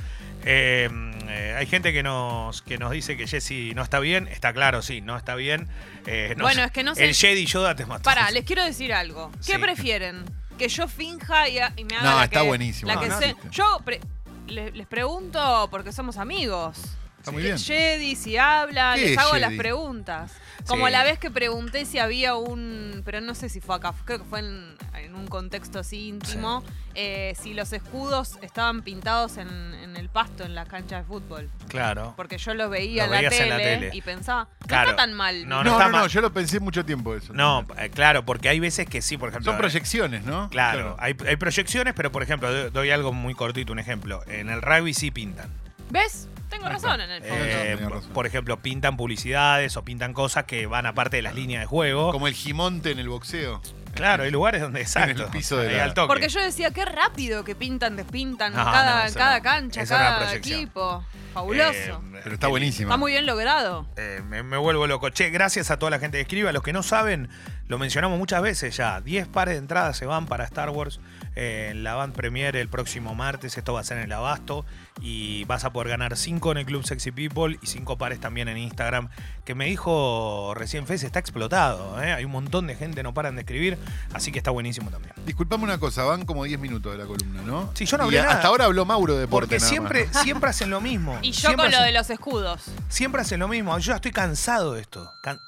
Eh, 0.44 0.88
eh, 1.28 1.54
hay 1.58 1.66
gente 1.66 1.92
que 1.92 2.02
nos, 2.02 2.62
que 2.62 2.78
nos 2.78 2.92
dice 2.92 3.16
que 3.16 3.26
Jesse 3.26 3.74
no 3.74 3.82
está 3.82 3.98
bien. 3.98 4.28
Está 4.28 4.52
claro, 4.52 4.80
sí, 4.82 5.00
no 5.00 5.16
está 5.16 5.34
bien. 5.34 5.68
Eh, 6.06 6.34
no 6.36 6.44
Bueno, 6.44 6.62
es 6.62 6.70
que 6.70 6.84
no 6.84 6.94
sé- 6.94 7.04
El 7.04 7.14
Jedi 7.14 7.46
Yoda 7.46 7.74
te 7.74 7.84
mató. 7.84 8.02
Pará, 8.04 8.30
les 8.30 8.44
quiero 8.44 8.64
decir 8.64 8.92
algo. 8.92 9.30
¿Qué 9.44 9.54
Sí. 9.54 9.58
prefieren? 9.58 10.24
¿Que 10.56 10.68
yo 10.68 10.86
finja 10.88 11.48
y, 11.48 11.58
y 11.76 11.84
me 11.84 11.96
haga 11.96 12.10
No, 12.10 12.16
la 12.18 12.24
está 12.24 12.40
que, 12.42 12.46
buenísimo. 12.46 12.88
la 12.88 12.94
No, 12.94 13.00
que 13.00 13.08
no, 13.08 13.18
sí. 13.20 13.34
Yo 13.50 13.80
pre- 13.84 14.00
le- 14.46 14.70
les 14.70 14.86
pregunto 14.86 15.68
porque 15.70 15.92
somos 15.92 16.16
amigos. 16.16 16.78
Está 17.26 17.32
muy 17.32 17.42
bien. 17.42 17.58
Jedi, 17.58 18.14
si 18.14 18.36
habla, 18.36 18.92
¿Qué 18.94 19.00
les 19.00 19.10
es 19.12 19.18
hago 19.18 19.30
Jedi? 19.30 19.40
las 19.40 19.52
preguntas. 19.54 20.32
Como 20.68 20.86
Sí. 20.86 20.92
la 20.92 21.02
vez 21.04 21.18
que 21.18 21.30
pregunté 21.30 21.84
si 21.84 21.98
había 21.98 22.36
un. 22.36 23.02
Pero 23.04 23.20
no 23.20 23.34
sé 23.34 23.48
si 23.48 23.60
fue 23.60 23.74
acá, 23.76 23.92
creo 24.04 24.18
que 24.20 24.24
fue 24.24 24.38
en, 24.40 24.76
en 24.94 25.14
un 25.16 25.26
contexto 25.26 25.80
así 25.80 26.08
íntimo. 26.08 26.62
eh, 26.98 27.34
si 27.38 27.52
los 27.52 27.74
escudos 27.74 28.38
estaban 28.40 28.80
pintados 28.80 29.36
en, 29.36 29.48
en 29.74 29.96
el 29.96 30.08
pasto, 30.08 30.44
en 30.44 30.54
la 30.54 30.64
cancha 30.64 30.96
de 30.98 31.04
fútbol. 31.04 31.50
Claro. 31.68 32.14
Porque 32.16 32.38
yo 32.38 32.54
los 32.54 32.70
veía, 32.70 33.06
Los 33.06 33.16
en, 33.16 33.22
la 33.22 33.28
veías 33.28 33.40
en 33.42 33.48
la 33.50 33.56
tele, 33.58 33.90
y 33.92 34.00
pensaba, 34.00 34.48
no 34.60 34.66
Claro. 34.66 34.90
está 34.90 35.02
tan 35.02 35.12
mal. 35.12 35.46
No, 35.46 35.56
No, 35.58 35.64
no, 35.64 35.70
está 35.72 35.86
no, 35.86 35.98
mal. 35.98 36.08
yo 36.08 36.20
lo 36.22 36.32
pensé 36.32 36.58
mucho 36.58 36.86
tiempo 36.86 37.14
eso. 37.14 37.34
No, 37.34 37.66
eh, 37.76 37.90
claro, 37.90 38.24
porque 38.24 38.48
hay 38.48 38.60
veces 38.60 38.88
que 38.88 39.02
sí, 39.02 39.18
por 39.18 39.28
ejemplo. 39.28 39.52
Son 39.52 39.58
proyecciones, 39.58 40.24
¿no? 40.24 40.48
Claro, 40.48 40.96
Hay, 40.98 41.14
hay 41.28 41.36
proyecciones, 41.36 41.92
pero 41.94 42.10
por 42.10 42.22
ejemplo, 42.22 42.50
do- 42.50 42.70
doy 42.70 42.90
algo 42.90 43.12
muy 43.12 43.34
cortito, 43.34 43.72
un 43.74 43.78
ejemplo. 43.78 44.22
En 44.26 44.48
el 44.48 44.62
rugby 44.62 44.94
sí 44.94 45.10
pintan. 45.10 45.50
¿Ves? 45.90 46.28
Tengo 46.48 46.68
razón 46.68 47.00
en 47.00 47.10
el 47.10 47.22
fondo. 47.22 47.44
Eh, 47.44 47.76
razón. 47.76 48.10
por 48.12 48.26
ejemplo, 48.26 48.56
pintan 48.60 48.96
publicidades 48.96 49.76
o 49.76 49.84
pintan 49.84 50.12
cosas 50.12 50.44
que 50.44 50.66
van 50.66 50.86
aparte 50.86 51.16
de 51.16 51.22
las 51.22 51.34
líneas 51.34 51.60
de 51.62 51.66
juego. 51.66 52.12
Como 52.12 52.26
el 52.28 52.34
gimonte 52.34 52.90
en 52.92 52.98
el 52.98 53.08
boxeo. 53.08 53.60
Claro, 53.94 54.24
hay 54.24 54.30
lugares 54.30 54.60
donde 54.60 54.82
exacto. 54.82 55.24
el 55.24 55.30
piso 55.30 55.56
de 55.56 55.68
ahí 55.70 55.76
la- 55.76 55.84
al 55.84 55.94
toque. 55.94 56.08
Porque 56.08 56.28
yo 56.28 56.40
decía, 56.42 56.70
qué 56.70 56.84
rápido 56.84 57.44
que 57.44 57.54
pintan, 57.54 57.96
despintan 57.96 58.52
No, 58.54 58.62
cada, 58.62 59.00
no, 59.00 59.04
eso 59.06 59.18
cada 59.18 59.38
no. 59.38 59.42
cancha, 59.42 59.80
Eso 59.82 59.94
cada 59.94 60.18
proyección. 60.18 60.60
equipo. 60.60 61.04
Fabuloso. 61.32 61.72
Eh, 61.72 62.20
Pero 62.22 62.34
está 62.34 62.48
buenísimo. 62.48 62.88
Está 62.90 62.96
muy 62.98 63.12
bien 63.12 63.24
logrado. 63.26 63.86
Eh, 63.96 64.20
me, 64.26 64.42
me 64.42 64.56
vuelvo 64.58 64.86
loco. 64.86 65.08
Che, 65.10 65.30
gracias 65.30 65.70
a 65.70 65.78
toda 65.78 65.90
la 65.90 65.98
gente 65.98 66.18
que 66.18 66.22
escribe. 66.22 66.48
A 66.48 66.52
los 66.52 66.62
que 66.62 66.72
no 66.74 66.82
saben, 66.82 67.28
lo 67.68 67.78
mencionamos 67.78 68.18
muchas 68.18 68.42
veces 68.42 68.76
ya. 68.76 69.00
10 69.00 69.28
pares 69.28 69.54
de 69.54 69.58
entradas 69.58 69.96
se 69.96 70.06
van 70.06 70.26
para 70.26 70.44
Star 70.44 70.70
Wars 70.70 71.00
eh, 71.34 71.68
en 71.72 71.82
la 71.84 71.94
Band 71.94 72.14
Premiere 72.14 72.60
el 72.60 72.68
próximo 72.68 73.14
martes. 73.14 73.58
Esto 73.58 73.72
va 73.74 73.80
a 73.80 73.84
ser 73.84 73.98
en 73.98 74.04
el 74.04 74.12
Abasto. 74.12 74.64
Y 75.00 75.44
vas 75.44 75.64
a 75.64 75.70
poder 75.72 75.88
ganar 75.88 76.16
5 76.16 76.52
en 76.52 76.58
el 76.58 76.64
Club 76.66 76.84
Sexy 76.86 77.10
People 77.12 77.58
y 77.60 77.66
5 77.66 77.98
pares 77.98 78.20
también 78.20 78.48
en 78.48 78.56
Instagram. 78.56 79.08
Que 79.44 79.54
me 79.54 79.66
dijo 79.66 80.54
recién 80.54 80.86
Fez, 80.86 81.02
está 81.02 81.18
explotado. 81.18 82.02
¿eh? 82.02 82.12
Hay 82.12 82.24
un 82.24 82.30
montón 82.32 82.66
de 82.66 82.76
gente, 82.76 83.02
no 83.02 83.12
paran 83.12 83.34
de 83.34 83.42
escribir. 83.42 83.76
Así 84.14 84.32
que 84.32 84.38
está 84.38 84.50
buenísimo 84.52 84.90
también. 84.90 85.14
Disculpame 85.26 85.64
una 85.64 85.78
cosa, 85.78 86.04
van 86.04 86.24
como 86.24 86.44
10 86.44 86.58
minutos 86.60 86.92
de 86.92 86.98
la 86.98 87.04
columna, 87.06 87.42
¿no? 87.42 87.70
Sí, 87.74 87.84
yo 87.84 87.98
no 87.98 88.04
hablé 88.04 88.20
nada. 88.22 88.34
Hasta 88.34 88.48
ahora 88.48 88.64
habló 88.66 88.84
Mauro 88.86 89.14
de 89.14 89.20
deporte. 89.20 89.46
Porque 89.46 89.58
nada 89.58 89.68
siempre, 89.68 90.06
más. 90.06 90.22
siempre 90.22 90.50
hacen 90.50 90.70
lo 90.70 90.80
mismo. 90.80 91.18
Y 91.22 91.32
yo 91.32 91.40
Siempre 91.48 91.64
con 91.64 91.72
lo 91.72 91.76
hacen- 91.78 91.86
de 91.86 91.92
los 91.92 92.10
escudos. 92.10 92.62
Siempre 92.88 93.20
hacen 93.22 93.40
lo 93.40 93.48
mismo. 93.48 93.76
Yo 93.78 93.90
ya 93.92 93.96
estoy 93.96 94.12
cansado 94.12 94.72
de 94.74 94.80
esto. 94.82 95.14
Can- 95.20 95.40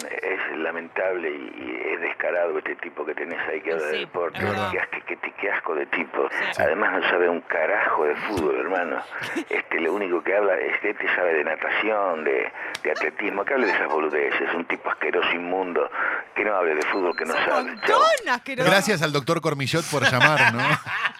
Es 0.00 0.33
lamentable 0.64 1.30
y, 1.30 1.34
y 1.62 1.92
es 1.94 2.00
descarado 2.00 2.58
este 2.58 2.74
tipo 2.76 3.04
que 3.06 3.14
tenés 3.14 3.38
ahí 3.48 3.60
que 3.60 3.72
habla 3.72 3.84
Sí, 3.86 3.92
de 3.92 3.98
deporte. 4.00 4.38
es. 4.38 4.44
Qué, 4.72 4.78
as- 4.80 4.88
qué- 4.88 5.02
qué- 5.16 5.32
qué 5.40 5.50
asco 5.52 5.74
de 5.74 5.86
tipo. 5.86 6.28
Sí. 6.30 6.62
Además 6.62 6.92
no 7.00 7.08
sabe 7.10 7.28
un 7.28 7.40
carajo 7.42 8.04
de 8.06 8.16
fútbol, 8.16 8.56
hermano. 8.58 8.96
Este, 9.50 9.80
lo 9.80 9.92
único 9.94 10.22
que 10.22 10.34
habla 10.36 10.54
es 10.56 10.78
que 10.80 10.90
este 10.90 11.06
sabe 11.14 11.34
de 11.34 11.44
natación, 11.44 12.24
de, 12.24 12.50
de 12.82 12.90
atletismo, 12.90 13.44
que 13.44 13.54
hable 13.54 13.66
de 13.66 13.72
esas 13.72 13.88
boludeces. 13.88 14.54
Un 14.54 14.64
tipo 14.66 14.90
asqueroso, 14.90 15.30
inmundo, 15.32 15.88
que 16.34 16.44
no 16.44 16.54
hable 16.56 16.74
de 16.74 16.82
fútbol, 16.82 17.14
que 17.16 17.24
no 17.24 17.34
Son 17.34 17.44
sabe. 17.44 18.54
Gracias 18.56 19.02
al 19.02 19.12
doctor 19.12 19.40
Cormillot 19.40 19.84
por 19.90 20.02
llamar, 20.10 20.52
¿no? 20.54 20.60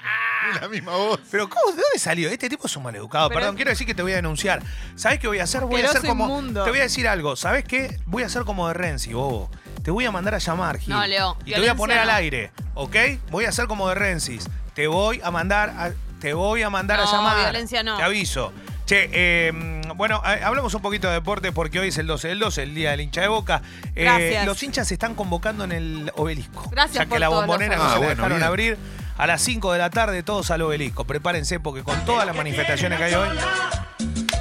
la 0.60 0.68
misma 0.68 0.92
voz. 0.96 1.20
Pero 1.30 1.48
¿cómo? 1.48 1.70
¿De 1.72 1.82
dónde 1.82 1.98
salió? 1.98 2.28
Este 2.30 2.48
tipo 2.48 2.66
es 2.66 2.76
un 2.76 2.82
maleducado. 2.82 3.28
Pero- 3.28 3.40
Perdón, 3.40 3.56
quiero 3.56 3.70
decir 3.70 3.86
que 3.86 3.94
te 3.94 4.02
voy 4.02 4.12
a 4.12 4.16
denunciar. 4.16 4.62
¿Sabes 4.96 5.18
qué 5.18 5.26
voy 5.28 5.38
a 5.40 5.44
hacer? 5.44 5.62
Voy 5.62 5.80
a 5.82 5.88
hacer 5.88 6.02
como. 6.04 6.24
inmundo. 6.24 6.64
Te 6.64 6.70
voy 6.70 6.80
a 6.80 6.82
decir 6.84 7.06
algo. 7.08 7.36
¿Sabes 7.36 7.64
qué? 7.64 7.98
Voy 8.06 8.22
a 8.22 8.26
hacer 8.26 8.44
como 8.44 8.68
de 8.68 8.74
Renzi, 8.74 9.12
bobo. 9.12 9.50
Te 9.82 9.90
voy 9.90 10.04
a 10.06 10.10
mandar 10.10 10.34
a 10.34 10.38
llamar, 10.38 10.78
Gil. 10.78 10.94
No, 10.94 11.06
Leo, 11.06 11.36
Y 11.40 11.52
te 11.52 11.60
voy 11.60 11.68
a 11.68 11.74
violencia 11.74 11.74
poner 11.76 11.98
al 11.98 12.06
no. 12.08 12.12
aire, 12.14 12.52
¿ok? 12.74 12.96
Voy 13.30 13.44
a 13.44 13.50
hacer 13.50 13.66
como 13.66 13.88
de 13.88 13.94
Rensis. 13.94 14.48
Te 14.74 14.86
voy 14.86 15.20
a 15.22 15.30
mandar 15.30 15.70
a, 15.70 15.90
te 16.20 16.32
voy 16.32 16.62
a 16.62 16.70
mandar 16.70 17.00
a 17.00 17.04
No, 17.04 17.12
llamar. 17.12 17.38
violencia 17.40 17.82
no. 17.82 17.96
Te 17.98 18.02
aviso. 18.02 18.52
Che, 18.86 19.08
eh, 19.12 19.52
Bueno, 19.96 20.20
eh, 20.26 20.40
hablamos 20.42 20.74
un 20.74 20.82
poquito 20.82 21.06
de 21.08 21.14
deporte 21.14 21.52
porque 21.52 21.78
hoy 21.78 21.88
es 21.88 21.98
el 21.98 22.06
12 22.06 22.28
del 22.28 22.38
12, 22.40 22.62
el 22.64 22.74
día 22.74 22.90
del 22.90 23.00
hincha 23.02 23.20
de 23.20 23.28
boca. 23.28 23.62
Eh, 23.94 24.02
Gracias. 24.04 24.44
los 24.46 24.62
hinchas 24.62 24.88
se 24.88 24.94
están 24.94 25.14
convocando 25.14 25.64
en 25.64 25.72
el 25.72 26.12
obelisco. 26.16 26.68
Gracias 26.70 26.94
Ya 26.96 27.04
que 27.04 27.10
por 27.10 27.20
la 27.20 27.26
todos 27.26 27.40
los 27.42 27.46
bombonera 27.46 27.76
no 27.76 27.82
se 27.82 27.88
Ah, 27.88 27.92
la 27.92 27.96
bueno, 27.98 28.10
dejaron 28.16 28.38
bien. 28.38 28.48
abrir. 28.48 28.78
A 29.16 29.26
las 29.26 29.42
5 29.42 29.72
de 29.72 29.78
la 29.78 29.90
tarde 29.90 30.22
todos 30.22 30.50
al 30.50 30.62
obelisco. 30.62 31.04
Prepárense 31.04 31.60
porque 31.60 31.82
con 31.84 32.04
todas 32.04 32.26
las 32.26 32.34
manifestaciones 32.36 32.98
que 32.98 33.04
hay 33.04 33.14
hoy. 33.14 33.28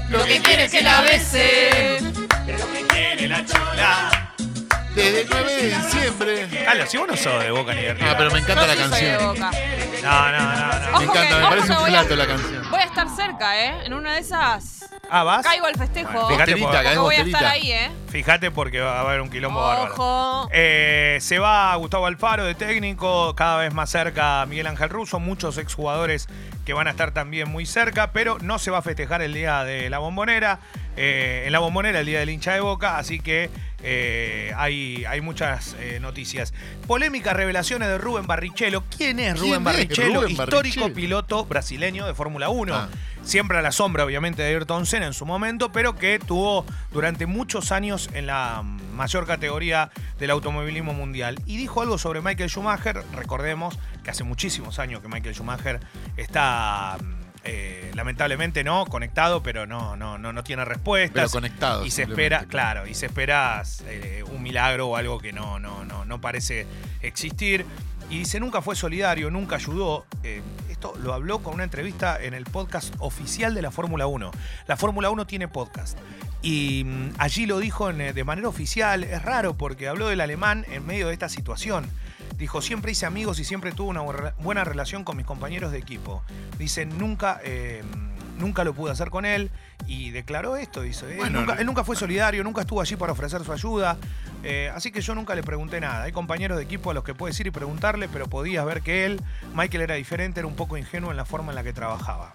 Lo 0.09 0.23
que 0.25 0.39
quiere 0.41 0.69
que 0.69 0.81
la 0.81 1.01
bese. 1.01 1.99
Desde 4.95 5.21
el 5.21 5.27
9 5.29 5.55
de 5.55 5.69
diciembre. 5.75 6.63
Carlos, 6.65 6.89
si 6.89 6.97
vos 6.97 7.07
no 7.07 7.17
sos 7.17 7.43
de 7.43 7.49
boca 7.51 7.73
ni 7.73 7.81
de 7.81 7.93
River. 7.95 8.09
Ah, 8.09 8.15
pero 8.17 8.31
me 8.31 8.39
encanta 8.39 8.67
la 8.67 8.75
canción. 8.75 9.23
Boca. 9.25 9.51
No, 10.03 10.31
no, 10.31 10.39
no, 10.39 10.79
no. 10.79 10.89
Ojo 10.89 10.97
Me 10.99 11.03
encanta, 11.05 11.27
que- 11.29 11.35
me 11.35 11.41
parece 11.49 11.67
que 11.67 11.73
un 11.73 11.85
plato 11.85 12.15
la 12.15 12.27
canción. 12.27 12.69
Voy 12.69 12.79
a 12.79 12.83
estar 12.83 13.07
cerca, 13.15 13.59
¿eh? 13.65 13.85
En 13.85 13.93
una 13.93 14.13
de 14.13 14.19
esas 14.19 14.82
Ah, 15.09 15.23
¿vas? 15.23 15.43
caigo 15.45 15.65
al 15.65 15.75
festejo. 15.75 16.11
Bueno, 16.11 16.27
fíjate, 16.29 16.51
Porque 16.57 16.97
voy 16.97 17.15
a 17.15 17.21
estar 17.21 17.45
ahí, 17.45 17.71
¿eh? 17.71 17.91
Fíjate 18.07 18.51
porque 18.51 18.79
va 18.79 18.97
a 18.97 19.01
haber 19.01 19.21
un 19.21 19.29
quilombo 19.29 19.59
bárbaro. 19.59 19.93
Ojo. 19.93 20.49
Eh, 20.51 21.17
se 21.21 21.39
va 21.39 21.75
Gustavo 21.75 22.05
Alfaro 22.05 22.45
de 22.45 22.55
técnico, 22.55 23.35
cada 23.35 23.57
vez 23.57 23.73
más 23.73 23.89
cerca 23.89 24.45
Miguel 24.45 24.67
Ángel 24.67 24.89
Russo, 24.89 25.19
muchos 25.19 25.57
exjugadores 25.57 26.27
que 26.65 26.73
van 26.73 26.87
a 26.87 26.91
estar 26.91 27.11
también 27.11 27.49
muy 27.49 27.65
cerca, 27.65 28.11
pero 28.11 28.37
no 28.39 28.59
se 28.59 28.71
va 28.71 28.79
a 28.79 28.81
festejar 28.81 29.21
el 29.21 29.33
día 29.33 29.63
de 29.63 29.89
la 29.89 29.99
bombonera, 29.99 30.59
eh, 30.95 31.43
en 31.45 31.51
la 31.51 31.59
bombonera 31.59 31.99
el 31.99 32.05
día 32.05 32.19
del 32.19 32.29
hincha 32.29 32.53
de 32.53 32.59
boca, 32.59 32.97
así 32.97 33.19
que 33.19 33.49
eh, 33.85 34.53
hay, 34.55 35.03
hay 35.05 35.21
muchas 35.21 35.75
eh, 35.79 35.99
noticias. 36.01 36.53
Polémicas 36.87 37.35
revelaciones 37.35 37.89
de 37.89 37.97
Rubén 37.97 38.25
Barrichello. 38.25 38.83
¿Quién 38.95 39.19
es 39.19 39.33
¿Quién 39.33 39.45
Rubén 39.45 39.63
Barrichello? 39.63 40.21
Rubén 40.21 40.31
Histórico 40.31 40.81
Barrichello? 40.81 40.93
piloto 40.93 41.45
brasileño 41.45 42.05
de 42.05 42.13
Fórmula 42.13 42.49
1. 42.49 42.73
Ah. 42.73 42.89
Siempre 43.23 43.57
a 43.57 43.61
la 43.61 43.71
sombra, 43.71 44.05
obviamente, 44.05 44.41
de 44.41 44.49
Ayrton 44.49 44.85
Senna 44.85 45.07
en 45.07 45.13
su 45.13 45.25
momento, 45.25 45.71
pero 45.71 45.95
que 45.95 46.19
tuvo 46.19 46.65
durante 46.91 47.25
muchos 47.25 47.71
años 47.71 48.09
en 48.13 48.27
la 48.27 48.61
mayor 48.61 49.25
categoría 49.25 49.91
del 50.19 50.29
automovilismo 50.29 50.93
mundial. 50.93 51.39
Y 51.45 51.57
dijo 51.57 51.81
algo 51.81 51.97
sobre 51.97 52.21
Michael 52.21 52.49
Schumacher. 52.49 53.03
Recordemos 53.13 53.77
que 54.03 54.11
hace 54.11 54.23
muchísimos 54.23 54.79
años 54.79 55.01
que 55.01 55.07
Michael 55.07 55.35
Schumacher 55.35 55.79
está. 56.17 56.97
Eh, 57.45 57.91
lamentablemente 57.93 58.63
no 58.63 58.85
conectado, 58.85 59.43
pero 59.43 59.67
no, 59.67 59.97
no, 59.97 60.17
no, 60.17 60.31
no 60.31 60.43
tiene 60.43 60.63
respuestas. 60.63 61.13
Pero 61.13 61.29
conectado, 61.29 61.85
Y 61.85 61.91
se 61.91 62.03
espera, 62.03 62.45
claro, 62.45 62.87
y 62.87 62.93
se 62.93 63.07
espera 63.07 63.61
eh, 63.85 64.23
un 64.31 64.41
milagro 64.41 64.87
o 64.87 64.95
algo 64.95 65.19
que 65.19 65.33
no, 65.33 65.59
no, 65.59 65.83
no, 65.83 66.05
no 66.05 66.21
parece 66.21 66.65
existir. 67.01 67.65
Y 68.09 68.19
dice, 68.19 68.39
nunca 68.39 68.61
fue 68.61 68.75
solidario, 68.75 69.29
nunca 69.29 69.55
ayudó. 69.55 70.05
Eh, 70.23 70.41
esto 70.69 70.93
lo 71.01 71.13
habló 71.13 71.39
con 71.39 71.55
una 71.55 71.63
entrevista 71.63 72.21
en 72.21 72.33
el 72.33 72.45
podcast 72.45 72.93
oficial 72.99 73.53
de 73.55 73.61
la 73.61 73.71
Fórmula 73.71 74.07
1. 74.07 74.31
La 74.67 74.77
Fórmula 74.77 75.09
1 75.09 75.25
tiene 75.25 75.47
podcast. 75.47 75.97
Y 76.41 76.83
mm, 76.85 77.13
allí 77.17 77.45
lo 77.45 77.59
dijo 77.59 77.89
en, 77.89 78.13
de 78.13 78.23
manera 78.23 78.47
oficial. 78.47 79.03
Es 79.03 79.21
raro 79.21 79.57
porque 79.57 79.87
habló 79.87 80.07
del 80.07 80.21
alemán 80.21 80.65
en 80.69 80.85
medio 80.85 81.07
de 81.07 81.13
esta 81.13 81.27
situación. 81.29 81.89
Dijo, 82.37 82.61
siempre 82.61 82.91
hice 82.91 83.05
amigos 83.05 83.39
y 83.39 83.43
siempre 83.45 83.71
tuve 83.71 83.89
una 83.89 84.01
buena- 84.39 84.63
relación 84.63 85.03
con 85.03 85.17
mis 85.17 85.25
compañeros 85.25 85.71
de 85.71 85.77
equipo. 85.77 86.23
Dice, 86.57 86.85
nunca, 86.85 87.39
eh, 87.43 87.83
nunca 88.39 88.63
lo 88.63 88.73
pude 88.73 88.91
hacer 88.91 89.09
con 89.09 89.25
él. 89.25 89.51
Y 89.85 90.11
declaró 90.11 90.55
esto, 90.55 90.81
dice. 90.81 91.11
"Él 91.11 91.17
Bueno, 91.17 91.41
nunca, 91.41 91.53
él 91.55 91.65
nunca 91.65 91.83
fue 91.83 91.95
solidario, 91.95 92.43
nunca 92.43 92.61
estuvo 92.61 92.79
allí 92.81 92.95
para 92.95 93.11
ofrecer 93.11 93.43
su 93.43 93.51
ayuda. 93.51 93.97
Eh, 94.43 94.71
así 94.73 94.91
que 94.91 95.01
yo 95.01 95.13
nunca 95.15 95.35
le 95.35 95.43
pregunté 95.43 95.79
nada. 95.81 96.03
Hay 96.03 96.11
compañeros 96.13 96.57
de 96.57 96.63
equipo 96.63 96.91
a 96.91 96.93
los 96.93 97.03
que 97.03 97.13
puedes 97.13 97.37
ir 97.39 97.47
y 97.47 97.51
preguntarle, 97.51 98.07
pero 98.09 98.27
podías 98.27 98.65
ver 98.65 98.81
que 98.81 99.05
él, 99.05 99.21
Michael 99.53 99.81
era 99.83 99.95
diferente, 99.95 100.39
era 100.39 100.47
un 100.47 100.55
poco 100.55 100.77
ingenuo 100.77 101.11
en 101.11 101.17
la 101.17 101.25
forma 101.25 101.51
en 101.51 101.55
la 101.55 101.63
que 101.63 101.73
trabajaba. 101.73 102.33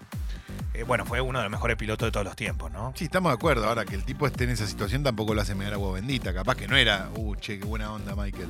Eh, 0.75 0.83
bueno, 0.83 1.05
fue 1.05 1.19
uno 1.21 1.39
de 1.39 1.43
los 1.45 1.51
mejores 1.51 1.75
pilotos 1.75 2.07
de 2.07 2.11
todos 2.11 2.25
los 2.25 2.35
tiempos, 2.35 2.71
¿no? 2.71 2.93
Sí, 2.95 3.05
estamos 3.05 3.31
de 3.31 3.33
acuerdo. 3.35 3.67
Ahora 3.67 3.83
que 3.85 3.95
el 3.95 4.03
tipo 4.05 4.25
esté 4.27 4.43
en 4.45 4.51
esa 4.51 4.67
situación 4.67 5.03
tampoco 5.03 5.33
lo 5.33 5.41
hace 5.41 5.55
medir 5.55 5.73
agua 5.73 5.91
bendita. 5.93 6.33
Capaz 6.33 6.55
que 6.55 6.67
no 6.67 6.77
era, 6.77 7.09
uh, 7.15 7.35
che, 7.35 7.59
qué 7.59 7.65
buena 7.65 7.91
onda, 7.91 8.15
Michael. 8.15 8.47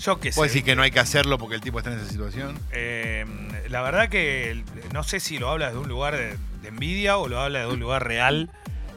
Yo 0.00 0.18
qué 0.20 0.32
sé. 0.32 0.36
Puedes 0.36 0.52
decir 0.52 0.64
que 0.64 0.74
no 0.76 0.82
hay 0.82 0.90
que 0.90 1.00
hacerlo 1.00 1.38
porque 1.38 1.54
el 1.54 1.60
tipo 1.60 1.78
está 1.78 1.92
en 1.92 1.98
esa 2.00 2.08
situación. 2.10 2.58
Eh, 2.72 3.24
la 3.68 3.80
verdad 3.82 4.08
que 4.08 4.62
no 4.92 5.02
sé 5.04 5.20
si 5.20 5.38
lo 5.38 5.48
habla 5.50 5.66
desde 5.66 5.78
un 5.78 5.88
lugar 5.88 6.16
de, 6.16 6.36
de 6.62 6.68
envidia 6.68 7.16
o 7.16 7.28
lo 7.28 7.40
habla 7.40 7.60
desde 7.60 7.72
un 7.72 7.80
lugar 7.80 8.06
real. 8.06 8.50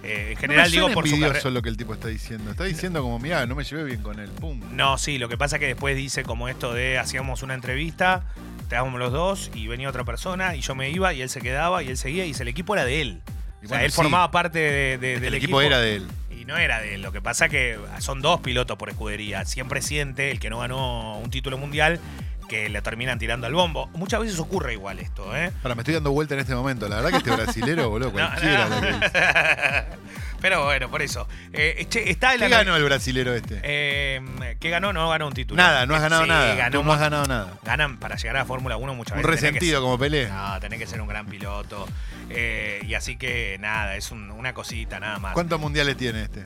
Eh, 0.03 0.29
en 0.31 0.37
general 0.37 0.65
no 0.65 0.69
me 0.69 0.71
digo 0.75 0.93
por 0.93 1.07
su 1.07 1.19
carrera. 1.19 1.49
lo 1.49 1.61
que 1.61 1.69
el 1.69 1.77
tipo 1.77 1.93
está 1.93 2.07
diciendo. 2.07 2.49
Está 2.51 2.63
diciendo 2.63 3.01
como, 3.01 3.19
mira, 3.19 3.45
no 3.45 3.55
me 3.55 3.63
llevé 3.63 3.83
bien 3.83 4.01
con 4.01 4.19
él. 4.19 4.29
Pum. 4.29 4.61
No, 4.71 4.97
sí, 4.97 5.17
lo 5.17 5.27
que 5.29 5.37
pasa 5.37 5.57
es 5.57 5.59
que 5.59 5.67
después 5.67 5.95
dice 5.97 6.23
como 6.23 6.47
esto 6.49 6.73
de 6.73 6.97
hacíamos 6.97 7.41
una 7.43 7.53
entrevista, 7.55 8.23
estábamos 8.61 8.99
los 8.99 9.11
dos 9.11 9.51
y 9.53 9.67
venía 9.67 9.89
otra 9.89 10.03
persona 10.03 10.55
y 10.55 10.61
yo 10.61 10.75
me 10.75 10.89
iba 10.91 11.13
y 11.13 11.21
él 11.21 11.29
se 11.29 11.41
quedaba 11.41 11.83
y 11.83 11.89
él 11.89 11.97
seguía 11.97 12.25
y 12.25 12.31
el 12.31 12.47
equipo 12.47 12.73
era 12.75 12.85
de 12.85 13.01
él. 13.01 13.21
Y 13.61 13.65
o 13.65 13.69
sea, 13.69 13.77
bueno, 13.77 13.85
él 13.85 13.91
sí. 13.91 13.95
formaba 13.95 14.29
parte 14.31 14.59
de- 14.59 14.97
de- 14.99 15.19
del 15.19 15.23
el 15.25 15.33
equipo 15.35 15.61
era 15.61 15.79
de 15.79 15.95
él. 15.95 16.07
No 16.47 16.57
era 16.57 16.79
de 16.79 16.95
él. 16.95 17.01
Lo 17.01 17.11
que 17.11 17.21
pasa 17.21 17.49
que 17.49 17.77
son 17.99 18.21
dos 18.21 18.39
pilotos 18.39 18.77
por 18.77 18.89
escudería. 18.89 19.43
Siempre 19.43 19.81
siente 19.81 20.31
el 20.31 20.39
que 20.39 20.49
no 20.49 20.59
ganó 20.59 21.17
un 21.17 21.29
título 21.29 21.57
mundial 21.57 21.99
que 22.47 22.69
le 22.69 22.81
terminan 22.81 23.19
tirando 23.19 23.47
al 23.47 23.53
bombo. 23.53 23.87
Muchas 23.93 24.19
veces 24.21 24.39
ocurre 24.39 24.73
igual 24.73 24.99
esto, 24.99 25.35
¿eh? 25.35 25.51
Ahora 25.63 25.75
me 25.75 25.81
estoy 25.81 25.93
dando 25.95 26.11
vuelta 26.11 26.33
en 26.33 26.39
este 26.41 26.55
momento. 26.55 26.87
La 26.87 26.97
verdad 26.97 27.11
que 27.11 27.17
este 27.17 27.31
brasilero, 27.31 27.89
boludo, 27.91 28.07
No, 28.09 28.13
cualquiera. 28.13 28.69
no. 28.69 28.81
dice. 28.81 29.11
Pero 30.39 30.63
bueno, 30.65 30.89
por 30.91 31.01
eso. 31.01 31.27
Eh, 31.51 31.87
che, 31.89 32.11
está 32.11 32.35
el 32.35 32.39
¿Qué 32.41 32.47
ganó 32.49 32.75
el 32.75 32.83
brasilero 32.83 33.33
este? 33.33 33.59
Eh, 33.63 34.55
¿Qué 34.59 34.69
ganó? 34.69 34.93
No 34.93 35.09
ganó 35.09 35.27
un 35.27 35.33
título. 35.33 35.61
nada, 35.61 35.87
no 35.87 35.95
has 35.95 36.01
ganado 36.01 36.23
Sí, 36.23 36.29
nada. 36.29 36.53
ganó 36.55 36.79
Tú 36.79 36.83
no 36.85 36.93
has 36.93 36.99
ganado 36.99 37.25
nada. 37.25 37.53
Ganan 37.63 37.97
para 37.97 38.17
llegar 38.17 38.37
a 38.37 38.45
Fórmula 38.45 38.77
1 38.77 38.93
muchas 38.93 39.17
Un 39.17 39.23
veces. 39.23 39.41
que 39.41 39.47
resentido 39.47 39.81
como 39.81 39.97
Pelé. 39.97 40.29
No, 40.29 40.59
tenés 40.59 40.77
que 40.79 40.85
ser 40.85 41.01
un 41.01 41.07
gran 41.07 41.25
piloto. 41.25 41.87
Eh, 42.29 42.81
y 42.85 42.93
así 42.93 43.17
que 43.17 43.57
nada, 43.59 43.95
es 43.95 44.11
un- 44.11 44.29
una 44.29 44.53
cosita 44.53 44.99
nada 44.99 45.17
más. 45.17 45.33
¿Cuántos 45.33 45.59
mundiales 45.59 45.97
tiene 45.97 46.21
este? 46.23 46.45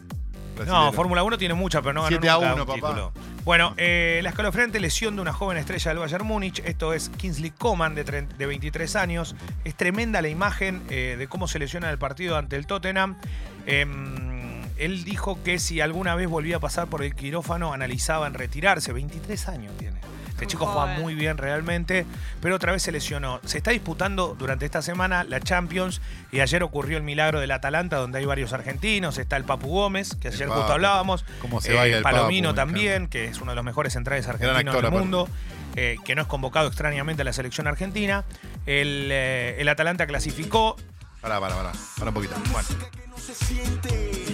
No? 0.66 0.94
Fórmula 0.94 1.24
1 1.24 1.38
tiene 1.38 1.54
muchas, 1.56 1.82
pero 1.82 1.94
no 1.94 2.04
ganó 2.04 2.10
7 2.18 2.30
a 2.30 2.34
nunca 2.36 2.54
1, 2.54 2.64
un 2.64 2.68
papá. 2.68 2.74
título. 2.76 3.14
Bueno, 3.44 3.74
eh, 3.78 4.20
la 4.22 4.30
escalofriante 4.30 4.80
lesión 4.80 5.16
de 5.16 5.22
una 5.24 5.34
joven 5.34 5.58
estrella 5.58 5.90
del 5.90 5.98
Bayern 5.98 6.26
Múnich, 6.26 6.62
esto 6.64 6.94
es 6.94 7.10
Kingsley 7.10 7.50
Coman, 7.50 7.96
de, 7.96 8.04
de 8.04 8.46
23 8.46 8.96
años. 8.96 9.36
Es 9.66 9.76
tremenda 9.76 10.22
la 10.22 10.30
imagen 10.30 10.84
eh, 10.90 11.16
de 11.18 11.28
cómo 11.28 11.48
se 11.48 11.58
lesiona 11.58 11.90
el 11.90 11.98
partido 11.98 12.38
ante 12.38 12.56
el 12.56 12.68
Tottenham. 12.68 13.18
Em, 13.66 14.62
él 14.78 15.04
dijo 15.04 15.42
que 15.44 15.58
si 15.58 15.82
alguna 15.82 16.14
vez 16.14 16.30
volvía 16.30 16.58
a 16.58 16.60
pasar 16.60 16.88
por 16.88 17.04
el 17.04 17.16
quirófano, 17.16 17.74
analizaba 17.74 18.28
en 18.28 18.36
retirarse. 18.36 18.94
23 18.94 19.48
años 19.48 19.76
tiene. 19.76 20.11
Este 20.42 20.54
chico 20.54 20.66
juega 20.66 20.88
muy 21.00 21.14
bien 21.14 21.38
realmente, 21.38 22.04
pero 22.42 22.56
otra 22.56 22.72
vez 22.72 22.82
se 22.82 22.92
lesionó. 22.92 23.40
Se 23.46 23.60
está 23.60 23.70
disputando 23.70 24.36
durante 24.40 24.66
esta 24.66 24.82
semana 24.82 25.24
la 25.24 25.40
Champions 25.40 26.02
y 26.32 26.40
ayer 26.40 26.64
ocurrió 26.64 26.98
el 26.98 27.04
milagro 27.04 27.40
del 27.40 27.52
Atalanta, 27.52 27.98
donde 27.98 28.18
hay 28.18 28.26
varios 28.26 28.52
argentinos. 28.52 29.20
Está 29.20 29.38
el 29.38 29.44
Papu 29.44 29.68
Gómez, 29.68 30.16
que 30.20 30.30
El 30.30 30.34
ayer 30.34 30.48
Papu. 30.48 30.62
justo 30.62 30.74
hablábamos. 30.74 31.26
Cómo 31.42 31.62
se 31.62 31.76
Eh, 31.76 31.98
el 31.98 32.02
Palomino 32.02 32.50
Papu, 32.50 32.56
también, 32.56 33.08
que 33.08 33.26
es 33.26 33.40
uno 33.40 33.52
de 33.52 33.56
los 33.56 33.64
mejores 33.64 33.94
centrales 33.94 34.28
argentinos 34.28 34.66
actor, 34.66 34.82
del 34.82 34.92
mundo, 34.92 35.30
eh, 35.76 35.98
que 36.04 36.16
no 36.16 36.24
es 36.24 36.28
convocado 36.28 36.70
extrañamente 36.70 37.22
a 37.22 37.26
la 37.26 37.34
selección 37.34 37.68
argentina. 37.68 38.26
El, 38.66 39.10
eh, 39.12 39.58
el 39.60 39.70
Atalanta 39.70 40.08
clasificó. 40.08 40.76
Pará, 41.22 41.40
pará, 41.40 41.54
pará. 41.54 41.72
Pará 42.00 42.10
un 42.10 42.16
poquito. 42.16 42.34
Bueno. 42.52 42.68
se 43.16 43.36
siente 43.36 44.26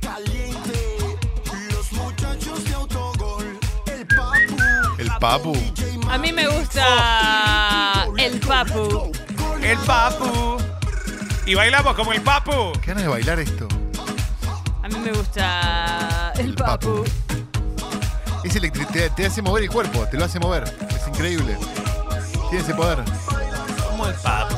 caliente. 0.00 0.96
Los 1.72 1.92
muchachos 1.92 2.70
Papu. 5.20 5.56
A 6.10 6.18
mí 6.18 6.32
me 6.32 6.46
gusta 6.48 8.06
el 8.18 8.38
papu. 8.40 9.10
El 9.62 9.78
Papu. 9.78 10.56
Y 11.46 11.54
bailamos 11.54 11.94
como 11.94 12.12
el 12.12 12.20
Papu. 12.22 12.72
Qué 12.80 12.88
ganas 12.88 13.02
de 13.04 13.08
bailar 13.08 13.38
esto. 13.40 13.66
A 14.82 14.88
mí 14.88 14.98
me 14.98 15.12
gusta 15.12 16.32
el 16.36 16.46
El 16.50 16.54
papu. 16.54 17.02
papu. 17.02 17.04
Es 18.44 18.54
electri- 18.54 18.86
te, 18.92 19.10
te 19.10 19.26
hace 19.26 19.42
mover 19.42 19.64
el 19.64 19.70
cuerpo, 19.70 20.06
te 20.06 20.16
lo 20.16 20.24
hace 20.24 20.38
mover. 20.38 20.64
Es 20.90 21.08
increíble. 21.08 21.56
Tiene 22.50 22.62
ese 22.64 22.74
poder. 22.74 23.02
Como 23.88 24.06
el 24.06 24.14
Papu. 24.14 24.54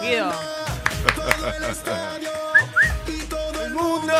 Guido. 0.00 0.32
El 3.64 3.74
mundo 3.74 4.12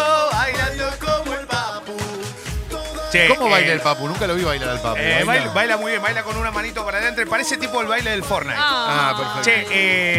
Che, 3.13 3.29
¿Cómo 3.29 3.47
eh, 3.49 3.51
baila 3.51 3.73
el 3.75 3.81
Papu? 3.81 4.09
Nunca 4.09 4.27
lo 4.27 4.35
vi 4.35 4.43
bailar 4.43 4.71
al 4.71 4.81
Papu. 4.81 4.97
eh, 4.99 5.23
¿Baila? 5.55 5.77
muy 5.77 5.91
bien, 5.93 6.03
baila 6.03 6.23
con 6.23 6.37
una 6.39 6.51
manito 6.51 6.83
para 6.85 6.97
adentro. 6.99 7.29
Parece 7.29 7.59
tipo 7.59 7.81
el 7.83 7.87
baile 7.87 8.11
del 8.11 8.25
Fortnite. 8.25 8.57
Ah, 8.59 9.15
perfecto. 9.17 9.43
Che, 9.43 9.67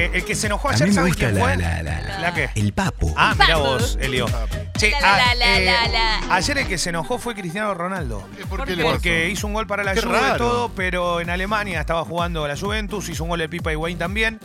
eh, 0.06 0.12
el 0.14 0.24
que 0.24 0.36
se 0.36 0.46
enojó 0.46 0.70
A 0.70 0.74
ayer, 0.74 0.94
¿sabes 0.94 1.10
gusta 1.14 1.26
quién 1.26 1.36
la, 1.40 1.42
fue? 1.44 1.58
la, 1.58 1.82
la, 1.84 2.20
¿La 2.20 2.34
qué? 2.34 2.50
el 2.56 2.72
papu. 2.72 3.14
Ah, 3.18 3.34
mira 3.38 3.58
vos, 3.58 3.98
Elio. 4.00 4.28
Che, 4.78 4.92
La, 4.92 5.00
la, 5.02 5.14
ah, 5.32 5.36
la, 5.36 5.58
eh, 5.58 5.66
la, 5.66 5.88
la. 5.88 6.36
ayer 6.36 6.58
el 6.60 6.68
que 6.68 6.78
se 6.78 6.90
enojó 6.90 7.18
fue 7.18 7.34
Cristiano 7.34 7.74
Ronaldo. 7.74 8.28
Eh, 8.38 8.46
¿Por 8.48 8.60
¿Por 8.60 8.68
qué? 8.68 8.84
Porque 8.84 9.30
hizo 9.30 9.48
un 9.48 9.54
gol 9.54 9.66
para 9.66 9.84
la 9.84 9.94
Qué 9.96 10.02
Juve 10.02 10.20
y 10.36 10.38
todo, 10.38 10.70
pero 10.76 11.20
en 11.20 11.30
Alemania 11.32 11.80
estaba 11.80 12.06
jugando 12.06 12.48
la 12.48 12.56
Juventus, 12.56 13.10
hizo 13.10 13.24
un 13.24 13.30
gol 13.30 13.40
de 13.40 13.50
Pipa 13.50 13.72
Higuaín 13.72 13.98
también. 13.98 14.40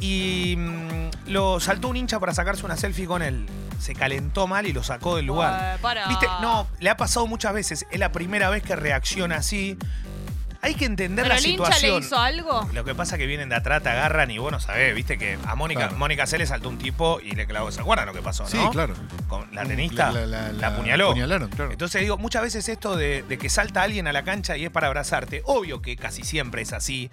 Y 0.00 0.54
mm, 0.56 1.10
lo 1.32 1.58
saltó 1.60 1.88
un 1.88 1.96
hincha 1.96 2.20
para 2.20 2.32
sacarse 2.34 2.64
una 2.64 2.76
selfie 2.76 3.06
con 3.06 3.20
él. 3.22 3.46
Se 3.80 3.94
calentó 3.94 4.46
mal 4.46 4.66
y 4.66 4.72
lo 4.72 4.82
sacó 4.82 5.16
del 5.16 5.26
lugar. 5.26 5.78
Para. 5.80 6.06
¿Viste? 6.08 6.26
No, 6.40 6.66
le 6.78 6.90
ha 6.90 6.96
pasado 6.96 7.26
muchas 7.26 7.52
veces. 7.54 7.86
Es 7.90 7.98
la 7.98 8.12
primera 8.12 8.50
vez 8.50 8.62
que 8.62 8.76
reacciona 8.76 9.36
así. 9.36 9.76
hay 10.62 10.74
que 10.74 10.84
entender 10.84 11.24
¿Pero 11.24 11.34
la 11.34 11.38
el 11.40 11.46
hincha 11.46 11.64
le 11.70 11.74
situación. 11.74 12.02
hizo 12.02 12.18
algo? 12.18 12.68
Lo 12.74 12.84
que 12.84 12.94
pasa 12.94 13.14
es 13.14 13.18
que 13.20 13.26
vienen 13.26 13.48
de 13.48 13.54
atrás, 13.54 13.82
te 13.82 13.88
agarran 13.88 14.30
y 14.30 14.36
vos 14.36 14.52
no 14.52 14.60
sabés, 14.60 14.94
viste 14.94 15.16
que 15.16 15.38
a 15.46 15.54
Mónica, 15.54 15.84
Claro. 15.84 15.96
Mónica 15.96 16.26
C 16.26 16.36
le 16.36 16.46
saltó 16.46 16.68
un 16.68 16.76
tipo 16.76 17.18
y 17.22 17.30
le 17.32 17.46
clavó. 17.46 17.72
¿Se 17.72 17.80
acuerdan 17.80 18.04
lo 18.04 18.12
que 18.12 18.20
pasó, 18.20 18.42
no? 18.42 18.48
Sí, 18.50 18.58
claro. 18.70 18.94
Con 19.26 19.48
la 19.54 19.64
tenista 19.64 20.12
La- 20.12 20.26
la, 20.26 20.26
la- 20.26 20.52
la- 20.52 20.66
apuñaló. 20.66 21.06
apuñalaron, 21.08 21.48
claro. 21.48 21.72
Entonces 21.72 22.02
digo, 22.02 22.18
muchas 22.18 22.42
veces 22.42 22.68
esto 22.68 22.94
de, 22.94 23.22
de 23.22 23.38
que 23.38 23.48
salta 23.48 23.80
alguien 23.82 24.06
a 24.06 24.12
la 24.12 24.22
cancha 24.22 24.58
y 24.58 24.66
es 24.66 24.70
para 24.70 24.88
abrazarte, 24.88 25.40
obvio 25.46 25.80
que 25.80 25.96
casi 25.96 26.24
siempre 26.24 26.60
es 26.60 26.74
así, 26.74 27.10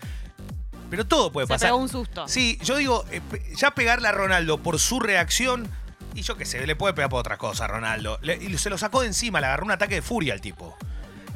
pero 0.89 1.05
todo 1.05 1.31
puede 1.31 1.47
Se 1.47 1.53
pasar. 1.53 1.69
pegó 1.69 1.77
un 1.77 1.87
susto. 1.87 2.27
Sí, 2.27 2.59
yo 2.63 2.75
digo, 2.75 3.05
eh, 3.11 3.21
pe- 3.31 3.43
ya 3.55 3.71
pegarle 3.71 4.09
a 4.09 4.11
Ronaldo 4.11 4.57
por 4.57 4.77
su 4.77 4.99
reacción, 4.99 5.69
y 6.17 6.23
yo 6.23 6.35
qué 6.35 6.45
sé, 6.45 6.65
le 6.65 6.75
puede 6.75 6.93
pegar 6.93 7.09
por 7.09 7.19
otra 7.19 7.37
cosa 7.37 7.65
a 7.65 7.67
Ronaldo. 7.67 8.19
Le- 8.21 8.35
y 8.37 8.57
se 8.57 8.69
lo 8.69 8.77
sacó 8.77 9.01
de 9.01 9.07
encima, 9.07 9.39
le 9.39 9.47
agarró 9.47 9.65
un 9.65 9.71
ataque 9.71 9.95
de 9.95 10.01
furia 10.01 10.33
al 10.33 10.41
tipo. 10.41 10.75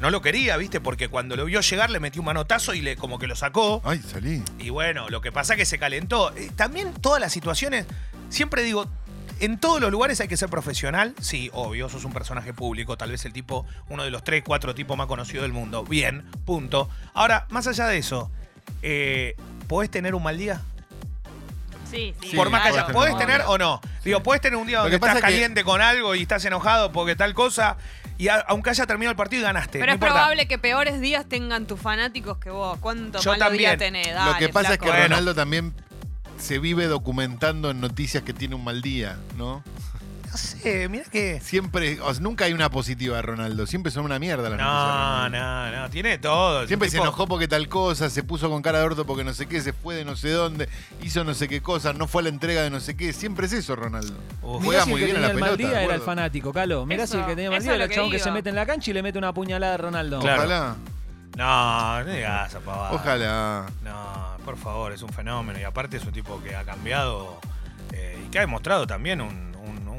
No 0.00 0.10
lo 0.10 0.20
quería, 0.20 0.56
¿viste? 0.56 0.80
Porque 0.80 1.08
cuando 1.08 1.36
lo 1.36 1.44
vio 1.44 1.60
llegar 1.60 1.88
le 1.90 2.00
metió 2.00 2.20
un 2.22 2.26
manotazo 2.26 2.74
y 2.74 2.80
le 2.80 2.96
como 2.96 3.18
que 3.20 3.26
lo 3.28 3.36
sacó. 3.36 3.80
Ay, 3.84 4.00
salí. 4.02 4.42
Y 4.58 4.70
bueno, 4.70 5.08
lo 5.08 5.20
que 5.20 5.30
pasa 5.30 5.54
es 5.54 5.58
que 5.58 5.64
se 5.64 5.78
calentó. 5.78 6.34
Eh, 6.36 6.50
También 6.56 6.92
todas 6.94 7.20
las 7.20 7.32
situaciones, 7.32 7.86
siempre 8.28 8.64
digo, 8.64 8.86
en 9.38 9.58
todos 9.58 9.80
los 9.80 9.92
lugares 9.92 10.20
hay 10.20 10.26
que 10.26 10.36
ser 10.36 10.48
profesional. 10.48 11.14
Sí, 11.20 11.50
obvio, 11.52 11.88
sos 11.88 12.04
un 12.04 12.12
personaje 12.12 12.52
público, 12.52 12.96
tal 12.96 13.12
vez 13.12 13.24
el 13.24 13.32
tipo, 13.32 13.64
uno 13.88 14.02
de 14.02 14.10
los 14.10 14.24
tres, 14.24 14.42
cuatro 14.44 14.74
tipos 14.74 14.96
más 14.96 15.06
conocidos 15.06 15.42
del 15.42 15.52
mundo. 15.52 15.84
Bien, 15.84 16.24
punto. 16.44 16.88
Ahora, 17.14 17.46
más 17.50 17.68
allá 17.68 17.86
de 17.86 17.98
eso, 17.98 18.28
eh, 18.82 19.36
¿podés 19.68 19.90
tener 19.90 20.16
un 20.16 20.22
mal 20.24 20.36
día? 20.36 20.62
Sí, 21.92 22.14
Por 22.34 22.50
más 22.50 22.62
que 22.62 22.70
claro. 22.70 22.86
haya- 22.86 22.94
¿Podés 22.94 23.16
tener 23.18 23.42
o 23.46 23.58
no? 23.58 23.80
Digo, 24.04 24.22
¿podés 24.22 24.40
tener 24.40 24.56
un 24.58 24.66
día 24.66 24.78
Lo 24.78 24.82
donde 24.84 24.96
que 24.96 25.00
pasa 25.00 25.12
estás 25.14 25.28
es 25.28 25.34
que- 25.34 25.40
caliente 25.40 25.64
con 25.64 25.80
algo 25.80 26.14
y 26.14 26.22
estás 26.22 26.44
enojado 26.44 26.90
porque 26.92 27.14
tal 27.16 27.34
cosa? 27.34 27.76
Y 28.18 28.28
a- 28.28 28.44
aunque 28.48 28.70
haya 28.70 28.86
terminado 28.86 29.10
el 29.12 29.16
partido 29.16 29.42
y 29.42 29.44
ganaste. 29.44 29.72
Pero 29.78 29.86
no 29.86 29.92
es 29.92 29.96
importa. 29.96 30.14
probable 30.14 30.46
que 30.48 30.58
peores 30.58 31.00
días 31.00 31.26
tengan 31.28 31.66
tus 31.66 31.80
fanáticos 31.80 32.38
que 32.38 32.50
vos. 32.50 32.78
¿Cuánto 32.78 33.20
Yo 33.20 33.32
malo 33.32 33.50
día 33.50 33.76
también. 33.76 34.02
tenés? 34.04 34.24
Lo 34.24 34.36
que 34.38 34.48
pasa 34.48 34.74
es 34.74 34.78
que 34.78 34.86
Bueno. 34.86 35.02
Ronaldo 35.04 35.34
también 35.34 35.74
se 36.38 36.58
vive 36.58 36.86
documentando 36.86 37.70
en 37.70 37.80
noticias 37.80 38.22
que 38.22 38.32
tiene 38.32 38.54
un 38.54 38.64
mal 38.64 38.80
día, 38.82 39.16
¿no? 39.36 39.62
No 40.32 40.38
sé, 40.38 40.88
mira 40.88 41.04
que. 41.10 41.40
Siempre, 41.42 42.00
o 42.00 42.12
sea, 42.14 42.22
nunca 42.22 42.46
hay 42.46 42.54
una 42.54 42.70
positiva 42.70 43.16
de 43.16 43.22
Ronaldo, 43.22 43.66
siempre 43.66 43.92
son 43.92 44.06
una 44.06 44.18
mierda 44.18 44.48
las 44.48 44.58
noticias. 44.58 44.66
de 44.66 45.38
No, 45.38 45.38
Ronaldo. 45.38 45.76
no, 45.76 45.82
no, 45.82 45.90
tiene 45.90 46.16
todo. 46.18 46.66
Siempre 46.66 46.86
Un 46.88 46.90
se 46.90 46.96
tipo- 46.96 47.04
enojó 47.04 47.26
porque 47.28 47.48
tal 47.48 47.68
cosa, 47.68 48.08
se 48.08 48.22
puso 48.22 48.48
con 48.48 48.62
cara 48.62 48.78
de 48.78 48.84
orto 48.86 49.04
porque 49.04 49.24
no 49.24 49.34
sé 49.34 49.44
qué, 49.46 49.60
se 49.60 49.74
fue 49.74 49.94
de 49.94 50.06
no 50.06 50.16
sé 50.16 50.30
dónde, 50.30 50.70
hizo 51.02 51.22
no 51.24 51.34
sé 51.34 51.48
qué 51.48 51.60
cosa, 51.60 51.92
no 51.92 52.08
fue 52.08 52.22
a 52.22 52.24
la 52.24 52.28
entrega 52.30 52.62
de 52.62 52.70
no 52.70 52.80
sé 52.80 52.96
qué. 52.96 53.12
Siempre 53.12 53.44
es 53.46 53.52
eso, 53.52 53.76
Ronaldo. 53.76 54.14
Uf. 54.40 54.64
Juega 54.64 54.86
muy 54.86 55.00
que 55.00 55.04
bien 55.06 55.16
a 55.18 55.20
tenía 55.20 55.28
la 55.28 55.34
el 55.34 55.40
mal 55.40 55.50
pelota. 55.50 55.58
día 55.58 55.68
era 55.70 55.78
el 55.80 55.84
acuerdo. 55.84 56.04
fanático, 56.06 56.52
Calo. 56.52 56.86
Mirá 56.86 57.06
si 57.06 57.12
el 57.14 57.20
Eso, 57.20 57.28
que 57.28 57.36
tenía 57.36 57.50
mal 57.50 57.58
eso 57.58 57.64
día 57.64 57.72
es 57.72 57.76
era 57.76 57.78
lo 57.78 57.84
el 57.84 57.88
que 57.90 57.94
chabón 57.96 58.10
que 58.10 58.16
digo. 58.16 58.24
se 58.24 58.30
mete 58.32 58.48
en 58.48 58.56
la 58.56 58.66
cancha 58.66 58.90
y 58.90 58.94
le 58.94 59.02
mete 59.02 59.18
una 59.18 59.34
puñalada 59.34 59.74
a 59.74 59.76
Ronaldo. 59.76 60.20
Claro. 60.20 60.42
Ojalá, 60.44 60.76
No, 61.36 62.04
no 62.04 62.10
digas 62.12 62.48
esa 62.50 62.60
pavada. 62.60 62.92
ojalá. 62.92 63.66
No, 63.82 64.36
por 64.46 64.56
favor, 64.56 64.92
es 64.92 65.02
un 65.02 65.10
fenómeno. 65.10 65.58
Y 65.60 65.64
aparte 65.64 65.98
es 65.98 66.04
un 66.04 66.12
tipo 66.12 66.42
que 66.42 66.56
ha 66.56 66.64
cambiado 66.64 67.38
eh, 67.92 68.18
y 68.26 68.30
que 68.30 68.38
ha 68.38 68.40
demostrado 68.42 68.86
también 68.86 69.20
un, 69.20 69.51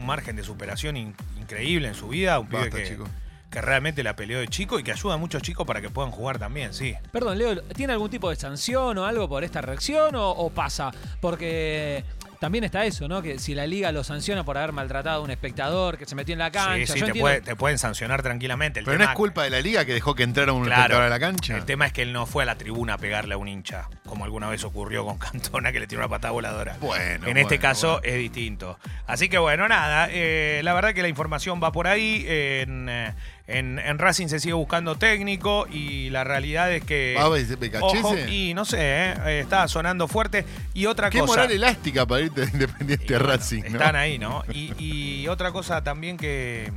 un- 0.03 0.07
margen 0.07 0.36
de 0.36 0.43
superación 0.43 0.95
in- 0.98 1.15
increíble 1.39 1.88
en 1.88 1.95
su 1.95 2.07
vida. 2.10 2.39
Un 2.39 2.48
pibe 2.48 2.62
Basta, 2.62 2.77
que, 2.77 2.88
chico. 2.88 3.07
que 3.50 3.62
realmente 3.62 4.03
la 4.03 4.15
peleó 4.15 4.39
de 4.39 4.48
chico 4.48 4.79
y 4.79 4.83
que 4.83 4.91
ayuda 4.91 5.15
a 5.15 5.17
muchos 5.17 5.41
chicos 5.41 5.65
para 5.65 5.81
que 5.81 5.89
puedan 5.89 6.12
jugar 6.12 6.39
también, 6.39 6.74
sí. 6.74 6.95
Perdón, 7.12 7.38
Leo, 7.38 7.62
¿tiene 7.63 7.93
algún 7.93 8.10
tipo 8.10 8.29
de 8.29 8.36
sanción 8.36 8.98
o 8.98 9.05
algo 9.05 9.27
por 9.29 9.43
esta 9.43 9.62
reacción 9.62 10.15
o, 10.15 10.29
o 10.31 10.50
pasa? 10.50 10.91
Porque 11.22 12.03
también 12.43 12.65
está 12.65 12.83
eso, 12.85 13.07
¿no? 13.07 13.21
Que 13.21 13.39
si 13.39 13.55
la 13.55 13.65
liga 13.65 13.93
lo 13.93 14.03
sanciona 14.03 14.43
por 14.43 14.57
haber 14.57 14.73
maltratado 14.73 15.21
a 15.21 15.23
un 15.23 15.31
espectador 15.31 15.97
que 15.97 16.05
se 16.05 16.13
metió 16.13 16.33
en 16.33 16.39
la 16.39 16.51
cancha. 16.51 16.75
sí, 16.88 16.93
sí, 16.93 17.00
yo 17.00 17.05
te, 17.05 17.12
entiendo- 17.12 17.21
puede- 17.21 17.39
te 17.41 17.55
pueden 17.55 17.77
sancionar 17.77 18.21
tranquilamente. 18.21 18.79
El 18.81 18.85
Pero 18.85 18.97
no 18.97 19.05
es 19.05 19.12
culpa 19.12 19.43
de 19.43 19.50
la 19.50 19.62
liga 19.62 19.85
que 19.85 19.93
dejó 19.93 20.13
que 20.13 20.23
entrara 20.23 20.51
un 20.51 20.65
Claro. 20.65 20.81
espectador 20.81 21.05
a 21.05 21.09
la 21.09 21.19
cancha. 21.21 21.55
El 21.55 21.63
tema 21.63 21.85
es 21.85 21.93
que 21.93 22.01
él 22.01 22.12
no 22.12 22.25
fue 22.25 22.43
a 22.43 22.45
la 22.45 22.57
tribuna 22.57 22.95
a 22.95 22.97
pegarle 22.97 23.35
a 23.35 23.38
un 23.38 23.47
hincha, 23.47 23.88
como 24.05 24.25
alguna 24.25 24.50
vez 24.50 24.62
ocurrió 24.65 25.05
con 25.05 25.17
Cantona, 25.19 25.71
que 25.71 25.79
le 25.79 25.88
tiró 25.88 26.01
una 26.01 26.09
patada 26.09 26.31
voladora. 26.33 26.75
Bueno, 26.81 27.27
en 27.27 27.38
este 27.38 27.59
caso 27.59 28.00
bueno. 28.01 28.07
es 28.13 28.15
distinto. 28.17 28.77
Así 29.07 29.29
que 29.29 29.38
bueno, 29.38 29.69
nada, 29.69 30.09
eh, 30.12 30.59
la 30.65 30.73
verdad 30.73 30.93
que 30.93 31.01
la 31.01 31.07
información 31.07 31.62
va 31.63 31.71
por 31.71 31.88
ahí. 31.88 32.25
Eh, 32.27 32.65
en- 32.90 33.80
en 33.80 33.98
Racing 34.00 34.28
se 34.28 34.40
sigue 34.40 34.54
buscando 34.54 34.96
técnico 34.98 35.68
y 35.72 36.10
la 36.10 36.24
realidad 36.24 36.72
es 36.72 36.84
que... 36.84 37.16
¿Va 37.18 37.25
a 37.25 37.30
ver 37.30 37.46
Becachese? 37.58 38.00
Ojo, 38.00 38.18
y 38.30 38.54
no 38.54 38.66
sé, 38.66 38.78
eh, 38.80 39.13
eh, 39.25 39.40
está 39.42 39.68
sonando 39.68 40.08
fuerte. 40.08 40.46
Y 40.74 40.86
otra 40.86 41.10
Qué 41.10 41.19
cosa... 41.19 41.34
moral 41.34 41.52
elástica 41.52 42.06
para 42.06 42.22
irte 42.22 42.41
de 42.46 42.52
Independiente 42.52 43.06
y 43.10 43.13
a 43.13 43.19
bueno, 43.19 43.34
Racing, 43.34 43.62
¿no? 43.63 43.67
Están 43.69 43.96
ahí, 43.96 44.17
¿no? 44.19 44.43
Y, 44.54 44.74
y 44.78 45.28
otra 45.28 45.52
cosa 45.52 45.84
también 45.84 46.17
que, 46.17 46.72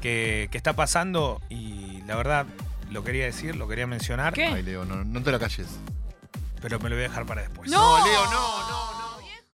que, 0.00 0.48
que 0.50 0.56
está 0.56 0.74
pasando, 0.74 1.40
y 1.50 2.02
la 2.06 2.16
verdad 2.16 2.46
lo 2.90 3.04
quería 3.04 3.24
decir, 3.26 3.54
lo 3.56 3.68
quería 3.68 3.86
mencionar, 3.86 4.32
¿Qué? 4.32 4.46
Ay, 4.46 4.62
Leo, 4.62 4.84
no, 4.84 5.04
no 5.04 5.22
te 5.22 5.30
la 5.30 5.38
calles. 5.38 5.66
pero 6.62 6.78
me 6.80 6.88
lo 6.88 6.96
voy 6.96 7.04
a 7.04 7.08
dejar 7.08 7.26
para 7.26 7.42
después. 7.42 7.70
¡No! 7.70 8.04
Leo, 8.06 8.24
no, 8.24 8.30
no. 8.70 8.87